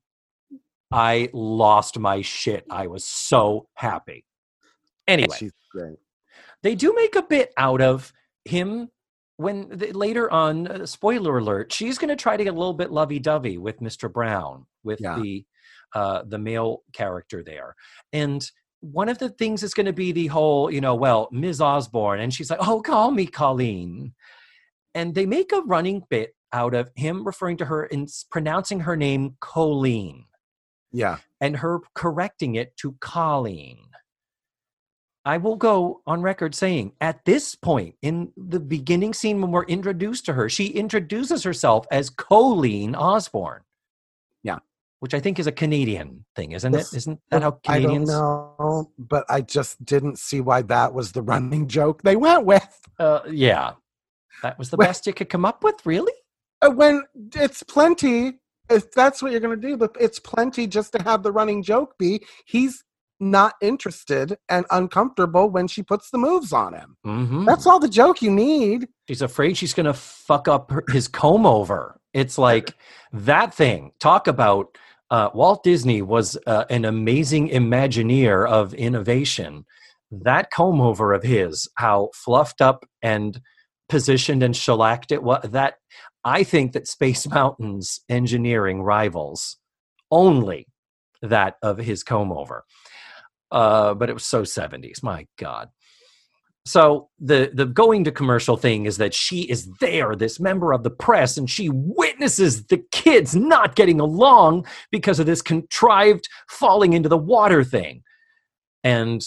[0.92, 2.66] I lost my shit.
[2.70, 4.26] I was so happy.
[5.08, 5.98] Anyway, She's great.
[6.66, 8.12] They do make a bit out of
[8.44, 8.90] him
[9.38, 12.74] when th- later on uh, spoiler alert she's going to try to get a little
[12.74, 15.20] bit lovey-dovey with mr brown with Yeah.
[15.20, 15.46] the
[15.94, 17.76] uh, the male character there
[18.12, 18.42] and
[18.82, 22.20] one of the things is going to be the whole you know well ms osborne
[22.20, 24.14] and she's like oh call me colleen
[24.94, 28.96] and they make a running bit out of him referring to her and pronouncing her
[28.96, 30.26] name colleen
[30.92, 31.18] Yeah.
[31.42, 33.80] and her correcting it to Colleen.
[35.26, 39.64] I will go on record saying at this point in the beginning scene when we're
[39.66, 43.62] introduced to her, she introduces herself as Colleen Osborne.
[44.44, 44.60] Yeah.
[45.00, 46.98] Which I think is a Canadian thing, isn't This- it?
[46.98, 48.10] Isn't that how Canadians?
[48.12, 52.16] I don't know, but I just didn't see why that was the running joke they
[52.16, 52.80] went with.
[53.00, 53.74] Uh, yeah.
[54.44, 56.14] That was the Well- best you could come up with, really?
[56.62, 57.02] Uh, when
[57.36, 61.24] it's plenty, if that's what you're going to do, but it's plenty just to have
[61.24, 62.84] the running joke be he's
[63.20, 66.98] not interested and uncomfortable when she puts the moves on him.
[67.06, 67.46] Mm-hmm.
[67.46, 68.88] That's all the joke you need.
[69.08, 72.00] She's afraid she's going to fuck up her, his comb over.
[72.14, 72.74] It's like
[73.14, 73.92] that thing.
[74.00, 74.78] Talk about
[75.12, 79.66] uh, Walt Disney was uh, an amazing Imagineer of innovation.
[80.12, 83.40] That comb over of his, how fluffed up and
[83.90, 85.48] positioned and shellacked it was.
[85.50, 85.76] That
[86.24, 89.58] I think that Space Mountain's engineering rivals
[90.12, 90.68] only
[91.22, 92.64] that of his comb over.
[93.52, 95.04] Uh, but it was so 70s.
[95.04, 95.70] My God.
[96.68, 100.82] So the the going to commercial thing is that she is there, this member of
[100.82, 106.94] the press, and she witnesses the kids not getting along because of this contrived falling
[106.94, 108.02] into the water thing.
[108.84, 109.24] And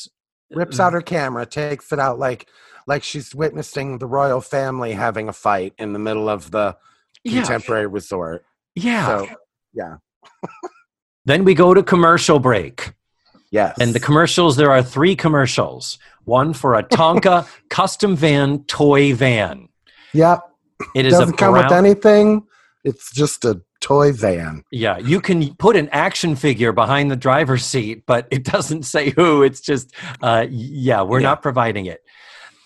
[0.50, 2.48] Rips out her camera, takes it out like
[2.86, 6.76] like she's witnessing the royal family having a fight in the middle of the
[7.22, 8.44] yeah, contemporary resort.
[8.74, 9.06] yeah.
[9.06, 9.28] So
[9.74, 9.96] yeah.
[11.26, 12.94] Then we go to commercial break.
[13.51, 13.76] Yes.
[13.80, 15.99] And the commercials, there are three commercials.
[16.24, 19.68] One for a Tonka custom van toy van.
[20.12, 20.40] Yep.
[20.94, 22.46] It is Doesn't come with anything.
[22.84, 24.62] It's just a toy van.
[24.70, 29.11] Yeah, you can put an action figure behind the driver's seat, but it doesn't say
[29.11, 29.42] who.
[29.42, 29.92] It's just,
[30.22, 31.28] uh, yeah, we're Yeah.
[31.28, 32.01] not providing it.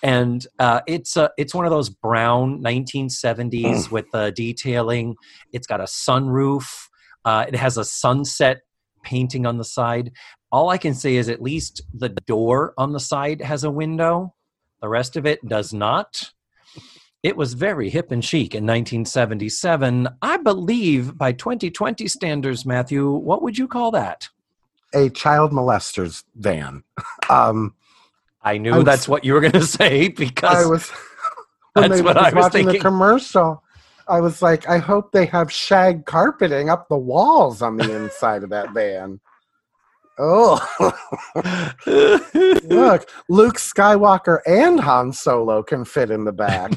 [0.03, 5.15] And uh, it's a, it's one of those brown 1970s with the detailing.
[5.53, 6.89] It's got a sunroof.
[7.25, 8.63] Uh, it has a sunset
[9.05, 10.13] painting on the side.
[10.53, 14.35] All I can say is at least the door on the side has a window.
[14.83, 16.31] The rest of it does not.
[17.23, 20.09] It was very hip and chic in 1977.
[20.21, 24.29] I believe by 2020 standards, Matthew, what would you call that?
[24.93, 26.85] A child molester's van.
[27.31, 27.75] Um,
[28.43, 30.91] I knew I was- that's what you were going to say I because was
[31.73, 33.63] when That's what was I was watching the commercial.
[34.09, 38.43] I was like, I hope they have shag carpeting up the walls on the inside
[38.43, 39.21] of that van.
[40.19, 40.61] Oh,
[41.87, 46.73] look, Luke Skywalker and Han Solo can fit in the back.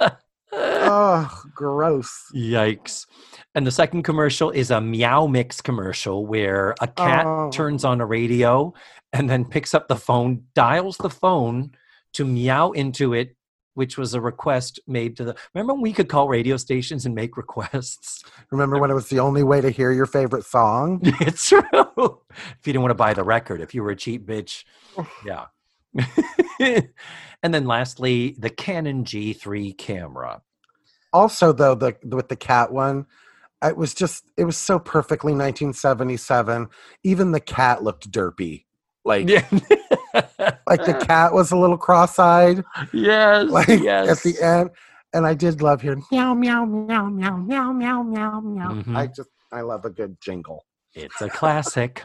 [0.52, 2.24] oh, gross.
[2.34, 3.06] Yikes.
[3.54, 7.50] And the second commercial is a Meow Mix commercial where a cat Oh.
[7.50, 8.72] turns on a radio
[9.12, 11.72] and then picks up the phone, dials the phone
[12.14, 13.36] to meow into it,
[13.78, 15.36] which was a request made to the.
[15.54, 18.24] Remember when we could call radio stations and make requests?
[18.50, 21.00] Remember when it was the only way to hear your favorite song?
[21.04, 21.62] it's true.
[21.72, 24.64] If you didn't want to buy the record, if you were a cheap bitch.
[25.24, 25.46] Yeah.
[27.42, 30.42] and then lastly, the Canon G3 camera.
[31.12, 33.06] also though the with the cat one
[33.62, 36.68] it was just it was so perfectly 1977
[37.04, 38.64] even the cat looked derpy
[39.04, 39.46] like Yeah.
[40.68, 43.48] like the cat was a little cross-eyed yes.
[43.50, 44.08] like yes.
[44.08, 44.70] at the end
[45.14, 48.96] and i did love hearing meow meow meow meow meow meow meow meow Mhm.
[48.96, 50.64] i just i love a good jingle
[50.94, 52.04] It's a classic.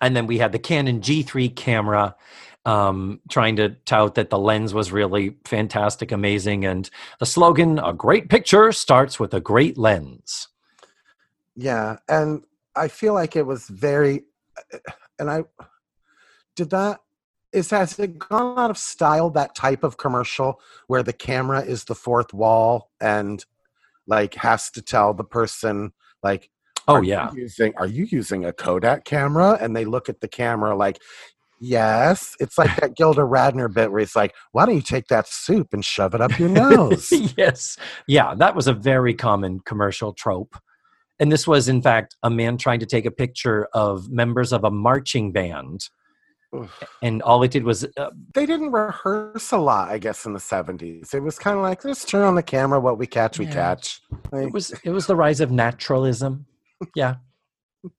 [0.00, 2.16] and then we had the Canon G3 camera,
[2.64, 7.92] um, trying to tout that the lens was really fantastic, amazing, and the slogan "A
[7.92, 10.48] great picture starts with a great lens."
[11.56, 12.42] yeah and
[12.76, 14.22] i feel like it was very
[15.18, 15.42] and i
[16.54, 17.00] did that
[17.52, 21.84] is has it gone out of style that type of commercial where the camera is
[21.84, 23.44] the fourth wall and
[24.06, 25.92] like has to tell the person
[26.22, 26.50] like
[26.88, 30.20] Oh are you yeah, using are you using a kodak camera and they look at
[30.20, 31.00] the camera like
[31.60, 35.28] yes it's like that gilda radner bit where he's like why don't you take that
[35.28, 37.76] soup and shove it up your nose yes,
[38.06, 38.34] yeah.
[38.34, 40.56] That was a very common commercial trope,
[41.18, 44.64] and this was in fact a man trying to take a picture of members of
[44.64, 45.88] a marching band.
[47.02, 50.38] And all it did was uh, they didn't rehearse a lot i guess in the
[50.40, 53.44] 70s it was kind of like let's turn on the camera what we catch we
[53.46, 53.52] Yeah.
[53.52, 54.00] catch
[54.32, 56.46] Like, it was it was the rise of naturalism.
[56.94, 57.16] Yeah.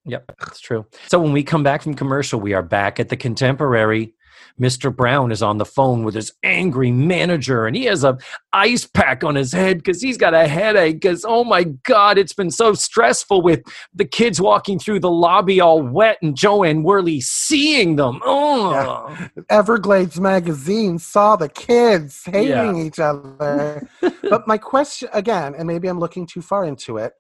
[0.06, 0.86] Yep, that's true.
[1.08, 4.14] So when we come back from commercial, we are back at the contemporary.
[4.60, 4.95] Mr.
[4.95, 8.18] Brown is on the phone with his angry manager and he has a
[8.54, 12.34] ice pack on his head because he's got a headache because oh my god, it's
[12.34, 13.62] been so stressful with
[13.93, 18.20] the kids walking through the lobby all wet and Jo Anne Worley seeing them.
[18.24, 19.18] Oh
[19.49, 23.88] everglades magazine saw the kids hating each other
[24.30, 27.14] but my question again and maybe i'm looking too far into it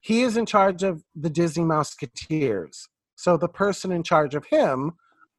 [0.00, 4.92] he is in charge of the disney Mouseketeers so the person in charge of him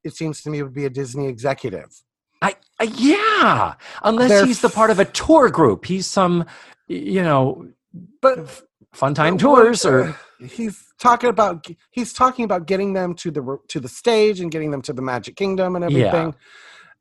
[0.04, 2.02] it seems to me would be a disney executive
[2.42, 3.74] I, I yeah.
[4.02, 5.84] Unless They're he's the part of a tour group.
[5.84, 6.46] He's some
[6.88, 7.68] you know
[8.20, 13.58] but fun time tours or he's talking about he's talking about getting them to the
[13.68, 16.34] to the stage and getting them to the magic kingdom and everything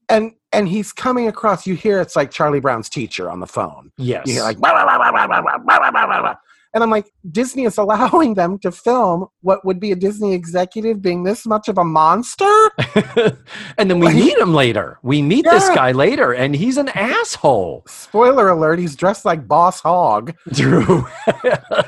[0.10, 1.68] and and he's coming across.
[1.68, 3.92] You hear it's like Charlie Brown's teacher on the phone.
[3.98, 4.26] Yes.
[4.26, 6.36] You hear like, "Wah, wah, wah,
[6.74, 8.60] wah, wah, wah, wah, wah, wah, wah, wah." and I'm like, Disney is allowing them
[8.60, 12.46] to film what would be a Disney executive being this much of a monster.
[13.78, 15.00] and then we Like- meet him later.
[15.04, 17.84] We meet this guy later, and he's an asshole.
[17.88, 20.34] Spoiler alert: He's dressed like Boss Hogg.
[20.54, 21.08] Drew.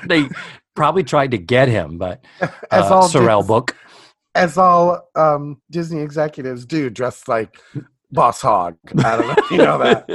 [0.07, 0.27] they
[0.75, 2.23] probably tried to get him, but
[2.71, 3.75] As uh, all Sorrel Dis- book.
[4.35, 7.57] as all um, Disney executives do, dressed like
[8.11, 8.77] Boss Hogg.
[9.03, 10.07] I don't know if you know that.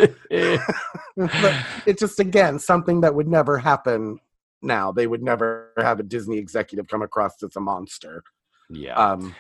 [1.17, 4.19] but it's just again something that would never happen
[4.67, 4.93] now.
[4.93, 8.23] They would never have a Disney executive come across as a monster.
[8.71, 8.95] yeah.
[8.95, 9.35] Um,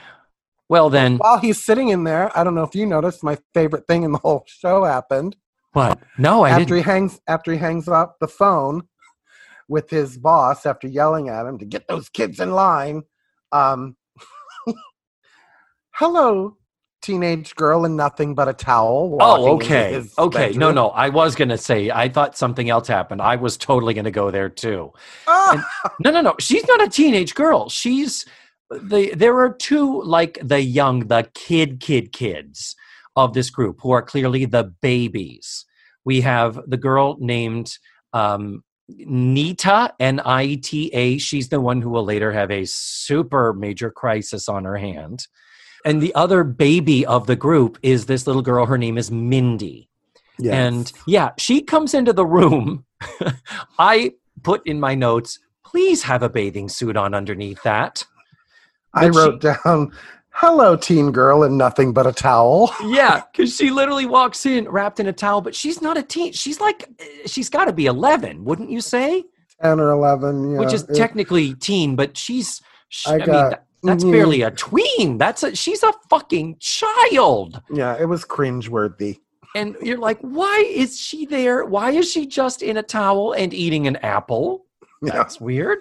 [0.68, 3.86] well then, while he's sitting in there, I don't know if you noticed, my favorite
[3.86, 5.36] thing in the whole show happened.
[5.72, 6.00] what?
[6.18, 6.76] No, I after didn't.
[6.78, 8.88] he hangs after he hangs up the phone
[9.68, 13.02] with his boss after yelling at him to get those kids in line.
[13.52, 13.96] Um,
[15.92, 16.56] hello,
[17.02, 19.16] teenage girl in nothing but a towel.
[19.20, 20.02] Oh, okay.
[20.18, 20.48] Okay.
[20.48, 20.74] No, bedroom.
[20.74, 20.88] no.
[20.90, 23.22] I was going to say, I thought something else happened.
[23.22, 24.92] I was totally going to go there too.
[25.26, 25.64] Ah!
[26.00, 26.34] No, no, no.
[26.40, 27.68] She's not a teenage girl.
[27.68, 28.24] She's
[28.70, 32.74] the there are two like the young, the kid kid kids
[33.14, 35.64] of this group who are clearly the babies.
[36.04, 37.78] We have the girl named
[38.12, 41.18] um Nita, N I T A.
[41.18, 45.26] She's the one who will later have a super major crisis on her hand.
[45.86, 48.66] And the other baby of the group is this little girl.
[48.66, 49.88] Her name is Mindy.
[50.38, 50.52] Yes.
[50.52, 52.84] And yeah, she comes into the room.
[53.78, 54.12] I
[54.42, 58.04] put in my notes, please have a bathing suit on underneath that.
[58.92, 59.92] I but she- wrote down,
[60.30, 62.74] hello, teen girl in nothing but a towel.
[62.84, 66.32] Yeah, because she literally walks in wrapped in a towel, but she's not a teen.
[66.32, 66.88] She's like,
[67.26, 69.24] she's got to be 11, wouldn't you say?
[69.62, 70.50] 10 or 11.
[70.52, 70.58] Yeah.
[70.58, 74.12] Which is It- technically teen, but she's, sh- I I, mean, got- that- that's mhm.
[74.12, 75.18] barely a tween.
[75.18, 77.60] That's a, she's a fucking child.
[77.70, 79.20] yeah, it was cringeworthy.
[79.54, 81.64] And you're like, why is she there?
[81.64, 84.66] Why is she just in a towel and eating an apple?
[85.02, 85.12] Yeah.
[85.12, 85.78] That's weird.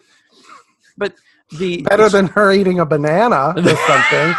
[0.98, 1.14] But
[1.58, 4.36] the Better than her eating a banana or something.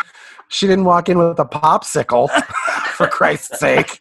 [0.48, 2.30] she didn't walk in with a popsicle,
[2.96, 4.00] for Christ's sake.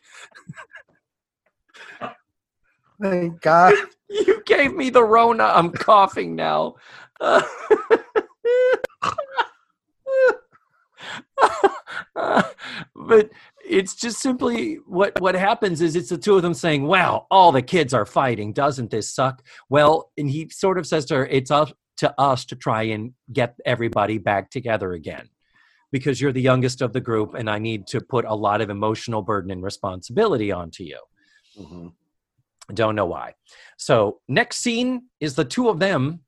[3.01, 3.73] Thank God.
[4.09, 5.43] you gave me the Rona.
[5.43, 6.75] I'm coughing now.
[7.19, 7.41] Uh,
[12.95, 13.29] but
[13.67, 17.51] it's just simply what what happens is it's the two of them saying, "Wow, all
[17.51, 18.53] the kids are fighting.
[18.53, 22.45] Doesn't this suck?" Well, and he sort of says to her, "It's up to us
[22.45, 25.29] to try and get everybody back together again."
[25.91, 28.69] Because you're the youngest of the group, and I need to put a lot of
[28.69, 30.99] emotional burden and responsibility onto you.
[31.57, 31.93] Mhm.
[32.73, 33.35] Don't know why.
[33.77, 36.24] So next scene is the two of them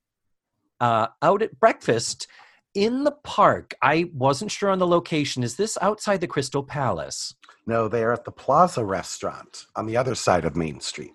[0.80, 2.26] uh, out at breakfast
[2.74, 3.74] in the park.
[3.82, 5.42] I wasn't sure on the location.
[5.42, 7.34] Is this outside the Crystal Palace?
[7.66, 11.12] No, they're at the Plaza restaurant on the other side of Main Street.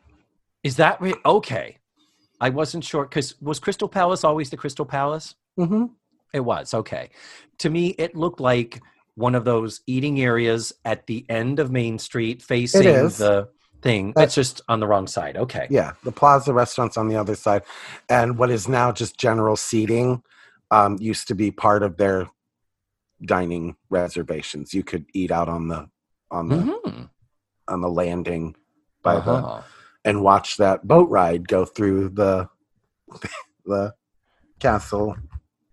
[0.63, 1.77] Is that re- okay?
[2.39, 5.35] I wasn't sure because was Crystal Palace always the Crystal Palace?
[5.57, 5.85] Mm-hmm.
[6.33, 7.09] It was okay.
[7.59, 8.81] To me, it looked like
[9.15, 13.49] one of those eating areas at the end of Main Street, facing the
[13.83, 14.13] thing.
[14.15, 15.37] That- it's just on the wrong side.
[15.37, 15.67] Okay.
[15.69, 17.63] Yeah, the Plaza restaurant's on the other side.
[18.09, 20.23] And what is now just general seating
[20.71, 22.29] um, used to be part of their
[23.25, 24.73] dining reservations.
[24.73, 25.87] You could eat out on the
[26.31, 27.09] on the Mhm.
[27.67, 28.55] on the landing
[29.03, 29.61] by the Uh-huh.
[30.03, 32.49] and watch that boat ride go through the
[33.65, 33.93] the
[34.59, 35.15] castle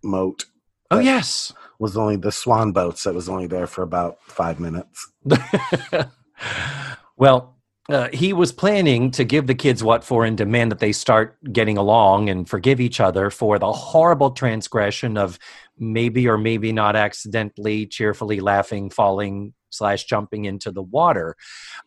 [0.02, 0.44] moat.
[0.90, 1.52] Oh yes.
[1.78, 5.10] Was only the swan boats that was only there for about five minutes.
[7.16, 7.56] well,
[7.92, 11.36] uh, he was planning to give the kids what for and demand that they start
[11.52, 15.38] getting along and forgive each other for the horrible transgression of
[15.78, 21.36] maybe or maybe not accidentally, cheerfully laughing, falling slash jumping into the water.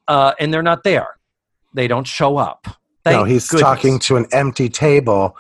[0.08, 1.18] Uh, and they're not there.
[1.74, 2.68] They don't show up.
[3.06, 3.62] no, he's goodness.
[3.62, 5.38] talking to an empty table.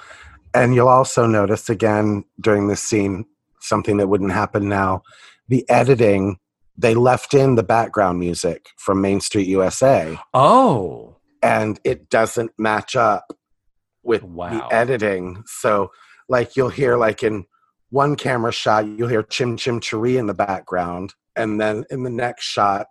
[0.53, 3.25] And you'll also notice again during this scene
[3.59, 5.03] something that wouldn't happen now.
[5.47, 6.37] The editing,
[6.77, 12.95] they left in the background music from Main Street USA, Oh, and it doesn't match
[12.95, 13.31] up
[14.03, 14.49] with Wow.
[14.69, 15.43] the editing.
[15.45, 15.91] So,
[16.29, 17.45] like, you'll hear, like, in
[17.89, 21.13] one camera shot, you'll hear Chim Chim Cheree in the background.
[21.35, 22.87] And then in the next shot,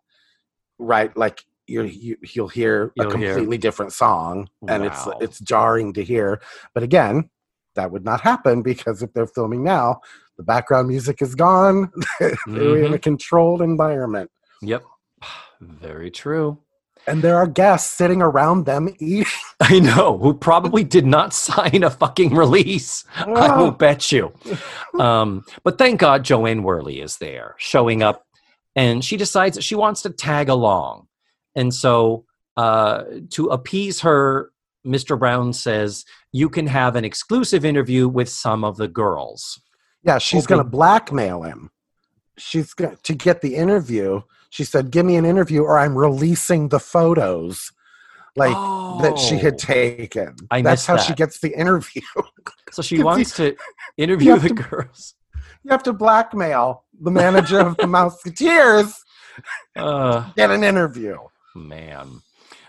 [0.78, 5.38] right, like, you're, you, you'll hear You'll a hear- completely different song and it's it's
[5.38, 6.42] jarring to hear
[6.74, 7.30] but again
[7.76, 10.00] that would not happen because if they're filming now
[10.36, 12.94] the background music is gone We're in Mm-hmm.
[12.94, 14.30] a controlled environment
[14.62, 14.82] yep.
[15.60, 16.58] Very true.
[17.06, 19.26] and there are guests sitting around them eating
[19.60, 23.04] I know, who probably did not sign a fucking release.
[23.16, 24.32] I will bet you.
[24.98, 28.24] Um, but thank God Jo Anne Worley is there, showing up,
[28.74, 31.06] and she decides that she wants to tag along.
[31.54, 32.24] And so,
[32.56, 34.50] uh, to appease her,
[34.84, 35.16] Mr.
[35.16, 39.60] Brown says, You can have an exclusive interview with some of the girls.
[40.04, 41.70] Yeah, she's going to blackmail him.
[42.38, 44.22] She's going to get the interview.
[44.50, 47.70] She said, "Give me an interview, or I'm releasing the photos,
[48.36, 48.52] like
[49.02, 49.58] that she had Oh.
[49.58, 52.02] taken." I That's how she gets the interview.
[52.72, 53.54] So she wants to
[53.96, 55.14] interview the to- girls.
[55.62, 58.94] you have to blackmail the manager of the Mouseketeers.
[59.76, 61.16] Uh, Get an interview.
[61.54, 62.22] man.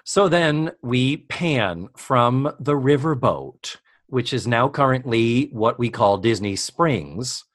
[0.06, 3.78] So then we pan from the riverboat,
[4.14, 7.46] which is now currently what we call Disney Springs.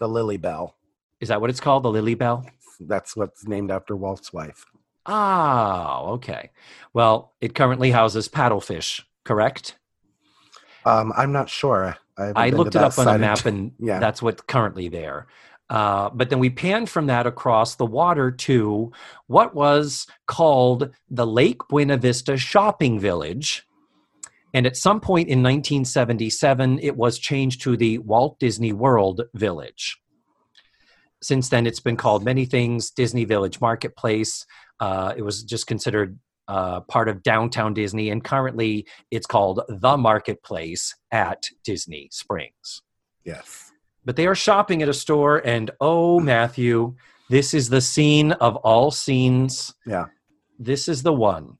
[0.00, 0.74] The Lily Bell.
[1.20, 1.84] Is that what it's called?
[1.84, 2.44] The Lily Bell?
[2.80, 4.64] That's what's named after Walt's wife.
[5.06, 6.50] Ah, okay.
[6.92, 9.78] Well, it currently houses paddlefish, correct?
[10.84, 11.96] Um, I'm not sure.
[12.18, 14.00] I, I looked it up on a map, and yeah.
[14.00, 15.28] that's what's currently there.
[15.70, 18.90] Uh, but then we panned from that across the water to
[19.28, 23.67] what was called the Lake Buena Vista Shopping Village.
[24.54, 29.98] And at some point in 1977, it was changed to the Walt Disney World Village.
[31.22, 34.46] Since then, it's been called many things Disney Village Marketplace.
[34.80, 39.96] Uh, it was just considered uh, part of downtown Disney, and currently it's called the
[39.96, 42.82] Marketplace at Disney Springs.
[43.24, 43.72] yes.
[44.04, 46.94] But they are shopping at a store, and oh, Matthew,
[47.28, 49.74] this is the scene of all scenes.
[49.84, 50.06] Yeah.
[50.58, 51.58] This is the one.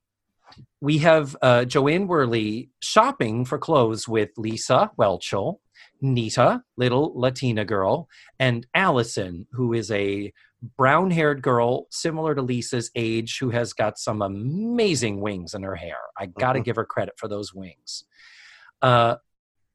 [0.80, 5.58] We have uh, Jo Anne Worley shopping for clothes with Lisa Whelchel,
[6.00, 10.32] Nita, little Latina girl, and Allison, who is a
[10.76, 15.76] brown haired girl similar to Lisa's age, who has got some amazing wings in her
[15.76, 15.98] hair.
[16.18, 16.64] I got to Mhm.
[16.64, 18.04] give her credit for those wings.
[18.82, 19.16] Uh,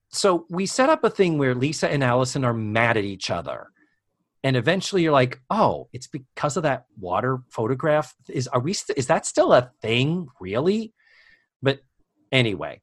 [0.09, 3.72] so we set up a thing where Lisa and Allison are mad at each other.
[4.43, 8.13] And eventually you're like, oh, it's because of that water photograph.
[8.29, 10.93] Is are we st- is that still a thing, really?
[11.61, 11.79] But
[12.31, 12.81] anyway,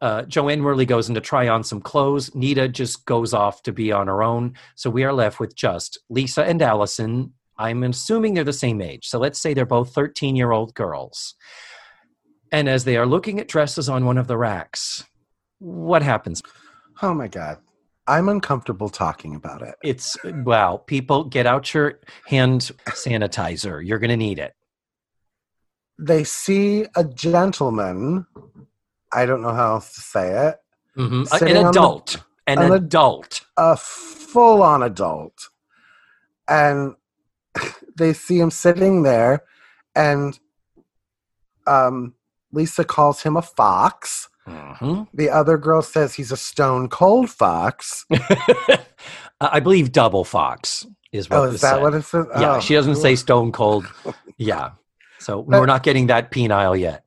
[0.00, 2.34] uh, Jo Anne Worley goes in to try on some clothes.
[2.34, 4.54] Nita just goes off to be on her own.
[4.74, 7.32] So we are left with just Lisa and Allison.
[7.58, 9.06] I'm assuming they're the same age.
[9.06, 11.34] So let's say they're both 13 year old girls.
[12.52, 15.04] And as they are looking at dresses on one of the racks,
[15.58, 16.42] what happens?
[17.02, 17.58] Oh my God.
[18.08, 19.74] I'm uncomfortable talking about it.
[19.82, 23.84] It's wow, people get out your hand sanitizer.
[23.84, 24.54] You're going to need it.
[25.98, 28.26] They see a gentleman.
[29.12, 30.56] I don't know how else to say it.
[30.96, 31.32] Mhm.
[31.40, 32.16] An on the- adult.
[32.46, 33.40] An adult.
[33.56, 35.48] a full on adult.
[36.46, 36.94] And
[37.96, 39.42] they see him sitting there,
[39.96, 40.38] and
[41.66, 42.14] um,
[42.52, 44.28] Lisa calls him a fox.
[44.48, 45.08] Mhm.
[45.12, 48.04] The other girl says he's a stone cold fox.
[49.40, 51.82] I believe double fox is what Oh, is that said.
[51.82, 52.26] what it says?
[52.38, 53.86] Yeah, Oh, she doesn't say stone cold.
[54.38, 54.70] Yeah.
[55.18, 57.04] So But- we're not getting that penile yet.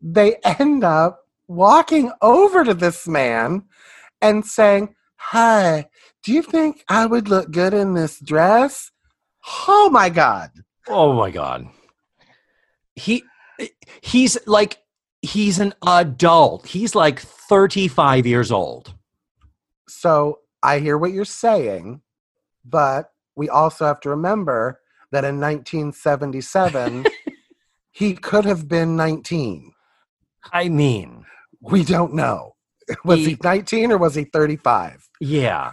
[0.00, 3.64] They end up walking over to this man
[4.20, 5.88] and saying, Hi,
[6.22, 8.90] do you think I would look good in this dress?
[9.66, 10.50] Oh my God.
[10.88, 11.66] Oh my god.
[12.94, 13.24] He
[14.00, 14.78] he's like
[15.22, 16.66] he's an adult.
[16.66, 18.94] He's like 35 years old.
[19.88, 22.02] So I hear what you're saying,
[22.64, 24.80] but we also have to remember
[25.12, 27.06] that in 1977,
[27.92, 29.72] he could have been 19.
[30.52, 31.24] I mean,
[31.60, 32.54] We don't know.
[33.04, 35.08] Was he He- 19 or was he 35?
[35.20, 35.72] yeah.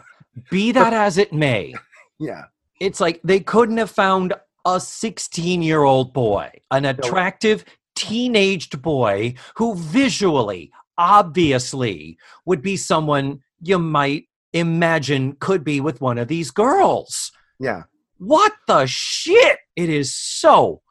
[0.50, 1.74] Be that as it may,
[2.20, 2.46] Yeah.
[2.82, 4.34] it's like they couldn't have found
[4.66, 7.64] a 16 year old boy, an attractive
[7.96, 16.18] teenaged boy who visually, obviously, would be someone you might imagine could be with one
[16.18, 17.32] of these girls.
[17.60, 17.84] Yeah.
[18.18, 19.60] What the shit?
[19.76, 20.82] It is so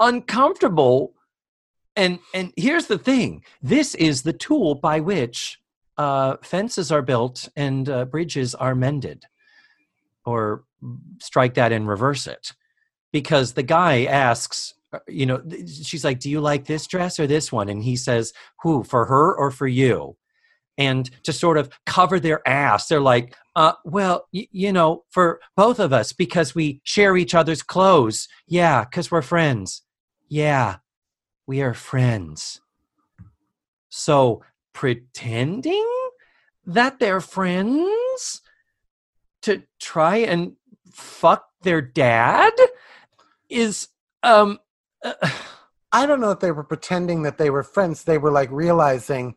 [0.00, 1.14] uncomfortable.
[1.94, 5.58] And and here's the thing: this is the tool by which
[5.98, 9.24] uh, fences are built and uh, bridges are mended,
[10.24, 10.64] or
[11.20, 12.52] strike that and reverse it,
[13.12, 14.74] because the guy asks,
[15.08, 18.32] you know, she's like, "Do you like this dress or this one?" And he says,
[18.62, 20.16] "Who for her or for you?"
[20.78, 25.40] And to sort of cover their ass, they're like, uh, well, y- you know, for
[25.54, 28.26] both of us because we share each other's clothes.
[28.46, 29.82] Yeah, because we're friends.
[30.28, 30.76] Yeah,
[31.46, 32.60] we are friends.
[33.90, 34.42] So
[34.72, 35.86] pretending
[36.64, 38.40] that they're friends
[39.42, 40.56] to try and
[40.90, 42.52] fuck their dad
[43.50, 43.88] is
[44.22, 44.58] um
[45.02, 45.12] uh,
[45.94, 48.04] I don't know if they were pretending that they were friends.
[48.04, 49.34] They were like realizing,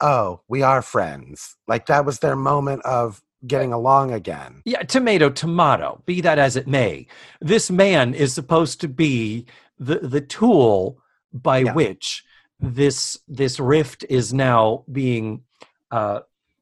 [0.00, 1.56] oh, we are friends.
[1.66, 4.60] Like that was their moment of getting along again.
[4.66, 6.02] Yeah, tomato, tomato.
[6.04, 7.06] Be that as it may,
[7.40, 9.46] this man is supposed to be
[9.78, 11.00] the the tool
[11.32, 11.72] by Yeah.
[11.72, 12.24] which
[12.58, 15.42] this this rift is now being
[15.90, 16.20] uh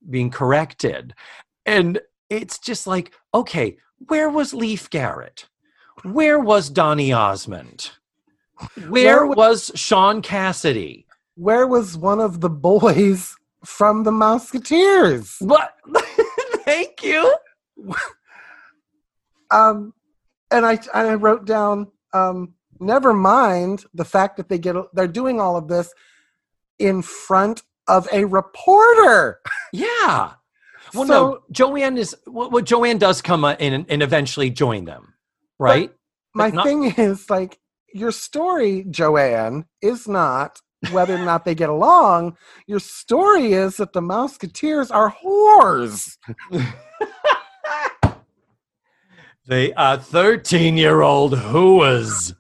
[0.09, 1.13] being corrected
[1.67, 2.01] and
[2.31, 3.77] it's just like okay
[4.07, 5.47] where was leif garrett
[6.05, 7.91] where was donny osmond
[8.89, 11.06] where Where wa- was shaun cassidy
[11.36, 15.40] Where was one of the boys from the Mouseketeers?
[15.40, 15.74] what
[16.64, 17.35] thank you
[19.51, 19.94] Um,
[20.51, 21.89] and I and I wrote down.
[22.12, 25.93] Um, never mind the fact that they get they're doing all of this
[26.78, 29.40] in front of a reporter.
[29.72, 30.32] yeah
[30.94, 34.48] well So- no joanne is well, well joanne does come uh, in and, and eventually
[34.51, 35.14] join them
[35.59, 35.90] right
[36.35, 37.59] My not- thing is like
[37.93, 40.60] your story, Jo Anne, is not
[40.93, 42.36] whether or not they get along.
[42.66, 46.16] Your story is that the Mouseketeers are whores.
[49.47, 52.35] they are 13 year old whoas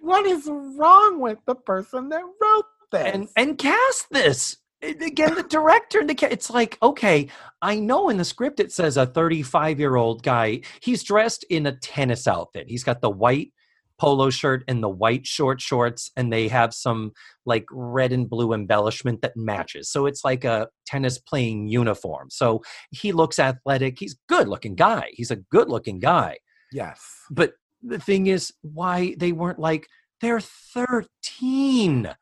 [0.00, 3.14] What is wrong with the person that wrote this?
[3.14, 7.28] and and cast this again the director and the ca- it's like okay
[7.60, 11.66] i know in the script it says a 35 year old guy he's dressed in
[11.66, 13.52] a tennis outfit he's got the white
[13.98, 17.12] polo shirt and the white short shorts and they have some
[17.46, 22.62] like red and blue embellishment that matches so it's like a tennis playing uniform so
[22.90, 26.36] he looks athletic he's good looking guy he's a good looking guy
[26.72, 27.00] yes.
[27.30, 29.86] but the thing is why they weren't like
[30.20, 32.14] they're 13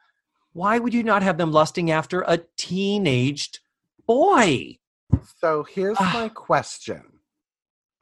[0.52, 3.60] why would you not have them lusting after a teenaged
[4.06, 4.76] boy
[5.40, 6.10] So here's Ah.
[6.14, 7.02] my question.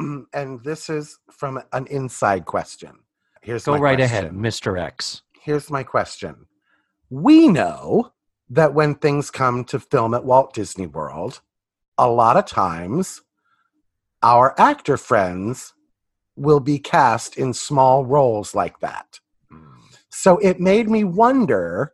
[0.33, 3.04] and this is from an inside question.
[3.45, 6.47] Here's go right ahead mr x Here's my question.
[7.11, 8.13] We know
[8.49, 11.43] that when things come to film at Walt Disney World,
[11.99, 13.21] a lot of times
[14.23, 15.75] our actor friends
[16.35, 19.21] will be cast in small roles like that.
[20.09, 21.93] So it made me wonder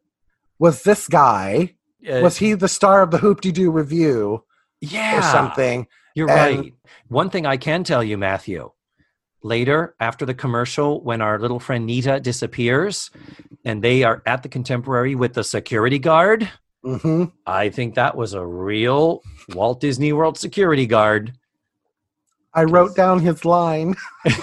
[0.61, 1.75] was this guy,
[2.09, 4.45] Uh, was he the star of the Hoop-Dee-Doo Revue
[4.81, 5.89] yeah or something?
[6.15, 6.75] you're And- right
[7.09, 8.71] one thing i can tell you matthew
[9.43, 13.11] later after the commercial when our little friend nita disappears
[13.65, 16.49] and they are at the contemporary with the security guard
[16.85, 21.33] hmm i think that was a real walt disney world security guard
[22.53, 23.95] I wrote down his line.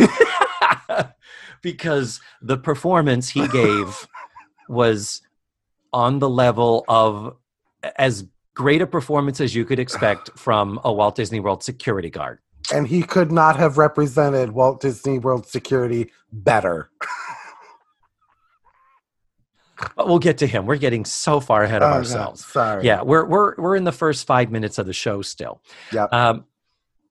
[1.62, 4.08] because the performance he gave
[4.70, 5.22] was
[5.94, 7.36] on the level of
[7.98, 12.40] as great a performance as you could expect from a Walt Disney World security guard.
[12.74, 16.90] And he could not have represented Walt Disney World Security better.
[19.96, 20.66] But we'll get to him.
[20.66, 22.44] We're getting so far ahead of Oh, ourselves.
[22.46, 22.84] Sorry.
[22.84, 25.62] Yeah, we're we're we're in the first five minutes of the show still.
[25.92, 26.12] Yep.
[26.12, 26.46] Um,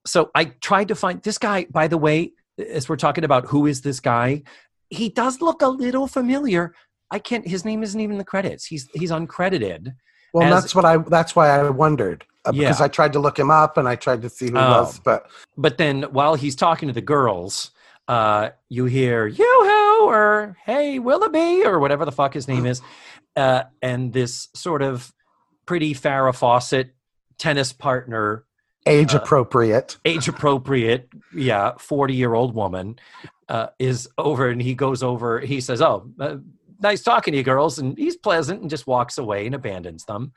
[0.05, 1.67] so I tried to find this guy.
[1.71, 4.43] By the way, as we're talking about who is this guy,
[4.91, 6.75] he does look a little familiar.
[7.09, 7.47] I can't.
[7.47, 8.67] His name isn't even in the credits.
[8.67, 9.95] He's he's uncredited.
[10.33, 10.97] Well, as- that's what I.
[10.97, 14.23] That's why I wondered uh, because I tried to look him up and I tried
[14.23, 17.71] to see who it was, but But then while he's talking to the girls,
[18.09, 22.81] uh, you hear yoo-hoo or hey Willoughby or whatever the fuck his name is,
[23.35, 25.13] uh, and this sort of
[25.67, 26.95] pretty Farrah Fawcett
[27.39, 28.45] tennis partner,
[28.87, 29.99] age Uh, appropriate.
[30.05, 32.99] age appropriate, yeah, forty year old woman,
[33.49, 35.41] uh, is over and he goes over.
[35.41, 36.37] He says, "Oh, uh,
[36.81, 40.33] nice talking to you, girls," and he's pleasant and just walks away and abandons them,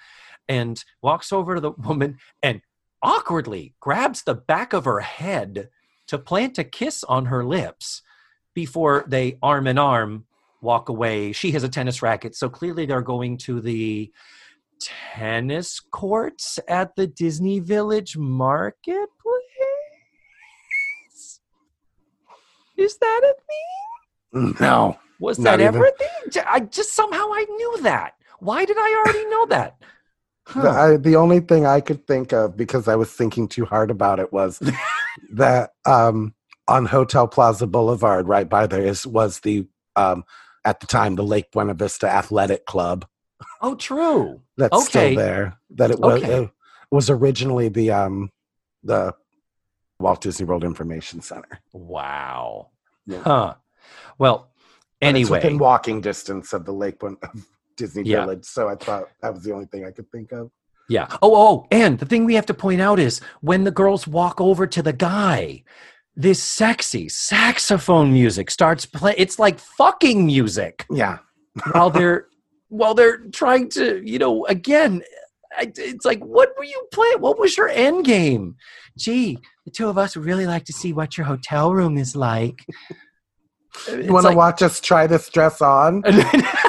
[0.49, 2.61] and walks over to the woman and
[3.01, 5.69] awkwardly grabs the back of her head
[6.07, 8.01] to plant a kiss on her lips
[8.53, 10.25] before they arm in arm
[10.61, 11.31] walk away.
[11.31, 14.11] She has a tennis racket, so clearly they're going to the
[14.81, 19.05] tennis courts at the Disney Village Marketplace.
[22.77, 23.35] Is that a
[24.41, 24.55] thing?
[24.59, 25.75] No, Was that even.
[25.75, 26.07] ever a thing?
[26.31, 28.13] J- I just somehow I knew that.
[28.39, 29.75] Why did I already know that?
[30.49, 30.61] Huh.
[30.61, 33.91] the, I, the only thing I could think of because I was thinking too hard
[33.91, 34.59] about it was
[35.33, 36.33] that um,
[36.67, 40.23] on Hotel Plaza Boulevard, right by there, is was the um,
[40.65, 43.05] at the time the Lake Buena Vista Athletic Club
[43.61, 44.41] oh, true.
[44.57, 45.13] that's Okay.
[45.13, 45.57] still there.
[45.71, 46.43] That it was Okay.
[46.43, 46.49] it
[46.91, 48.31] was originally the um,
[48.83, 49.13] the
[49.99, 51.59] Walt Disney World Information Center.
[51.73, 52.69] Wow.
[53.05, 53.21] Yeah.
[53.23, 53.55] Huh.
[54.17, 54.49] Well,
[55.01, 57.17] anyway, within walking distance of the Lake Buena
[57.79, 58.21] Disney Yeah.
[58.21, 60.51] Village, so I thought that was the only thing I could think of.
[60.89, 61.07] Yeah.
[61.21, 64.41] Oh, oh, and the thing we have to point out is when the girls walk
[64.41, 65.63] over to the guy,
[66.15, 69.15] this sexy saxophone music starts playing.
[69.19, 71.19] It's like fucking music Yeah,
[71.71, 72.27] while they're
[72.69, 75.01] while they're trying to, you know, again.
[75.57, 77.21] I, it's like, what were you playing?
[77.21, 78.55] What was your end game?
[78.97, 82.15] Gee, the two of us would really like to see what your hotel room is
[82.15, 82.63] like.
[83.87, 86.03] you want to watch us try this dress on?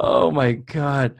[0.00, 1.16] Oh my god.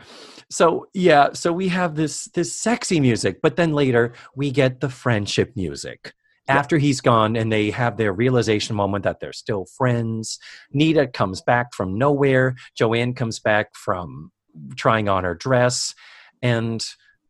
[0.50, 4.88] So yeah so we have this this sexy music but then later we get the
[4.88, 6.14] friendship music.
[6.50, 10.38] After he's gone and they have their realization moment that they're still friends
[10.72, 14.32] nita comes back from nowhere joanne comes back from
[14.74, 15.94] trying on her dress
[16.40, 16.82] and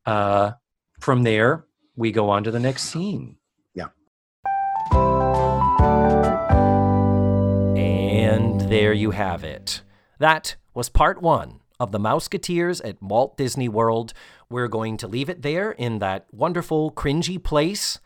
[0.07, 0.53] uh
[1.01, 1.65] from there
[1.97, 3.39] we go on to the next scene
[8.69, 8.99] there mm.
[8.99, 9.83] you have it.
[10.19, 14.13] That was part one of the Mouseketeers at Walt Disney World.
[14.51, 17.99] We're going to leave it there in that wonderful, cringy place.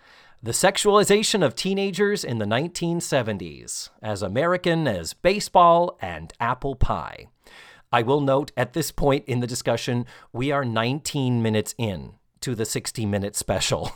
[0.42, 7.26] The sexualization of teenagers in the 1970s, as American as baseball and apple pie.
[7.92, 12.54] I will note at this point in the discussion, we are 19 minutes in to
[12.54, 13.92] the 60 minute special.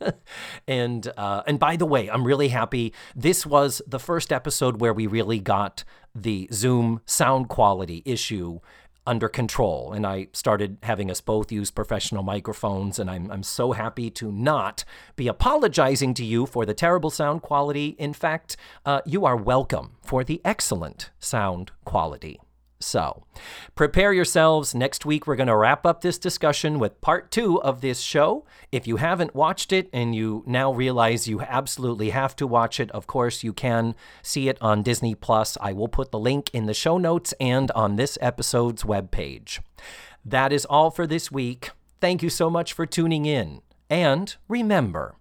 [0.68, 2.92] and uh, and by the way, I'm really happy.
[3.14, 5.84] This was the first episode where we really got
[6.14, 8.60] the Zoom sound quality issue
[9.06, 12.98] under control, and I started having us both use professional microphones.
[12.98, 14.84] And I'm I'm so happy to not
[15.16, 17.96] be apologizing to you for the terrible sound quality.
[17.98, 22.40] In fact, uh, you are welcome for the excellent sound quality.
[22.82, 23.24] So,
[23.74, 24.74] prepare yourselves.
[24.74, 28.46] Next week, we're going to wrap up this discussion with part two of this show.
[28.72, 32.90] If you haven't watched it and you now realize you absolutely have to watch it,
[32.92, 35.58] of course, you can see it on Disney Plus.
[35.60, 39.60] I will put the link in the show notes and on this episode's webpage.
[40.24, 41.70] That is all for this week.
[42.00, 43.60] Thank you so much for tuning in.
[43.90, 45.16] And remember,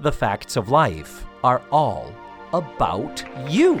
[0.00, 2.12] the facts of life are all
[2.52, 3.80] about you.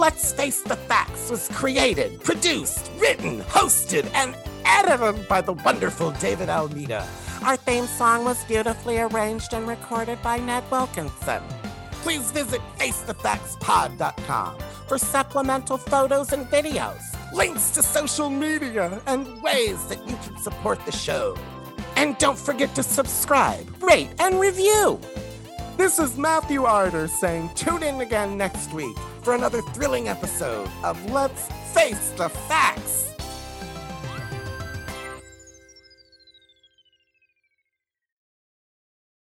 [0.00, 6.48] Let's Face the Facts was created, produced, written, hosted, and edited by the wonderful David
[6.48, 7.06] Almeida.
[7.44, 11.42] Our theme song was beautifully arranged and recorded by Ned Wilkinson.
[12.00, 14.58] Please visit FaceTheFactsPod.com
[14.88, 17.02] for supplemental photos and videos,
[17.34, 21.36] links to social media, and ways that you can support the show.
[21.96, 24.98] And don't forget to subscribe, rate, and review.
[25.80, 31.02] This is Matthew Arder saying tune in again next week for another thrilling episode of
[31.10, 33.09] Let's Face the Facts.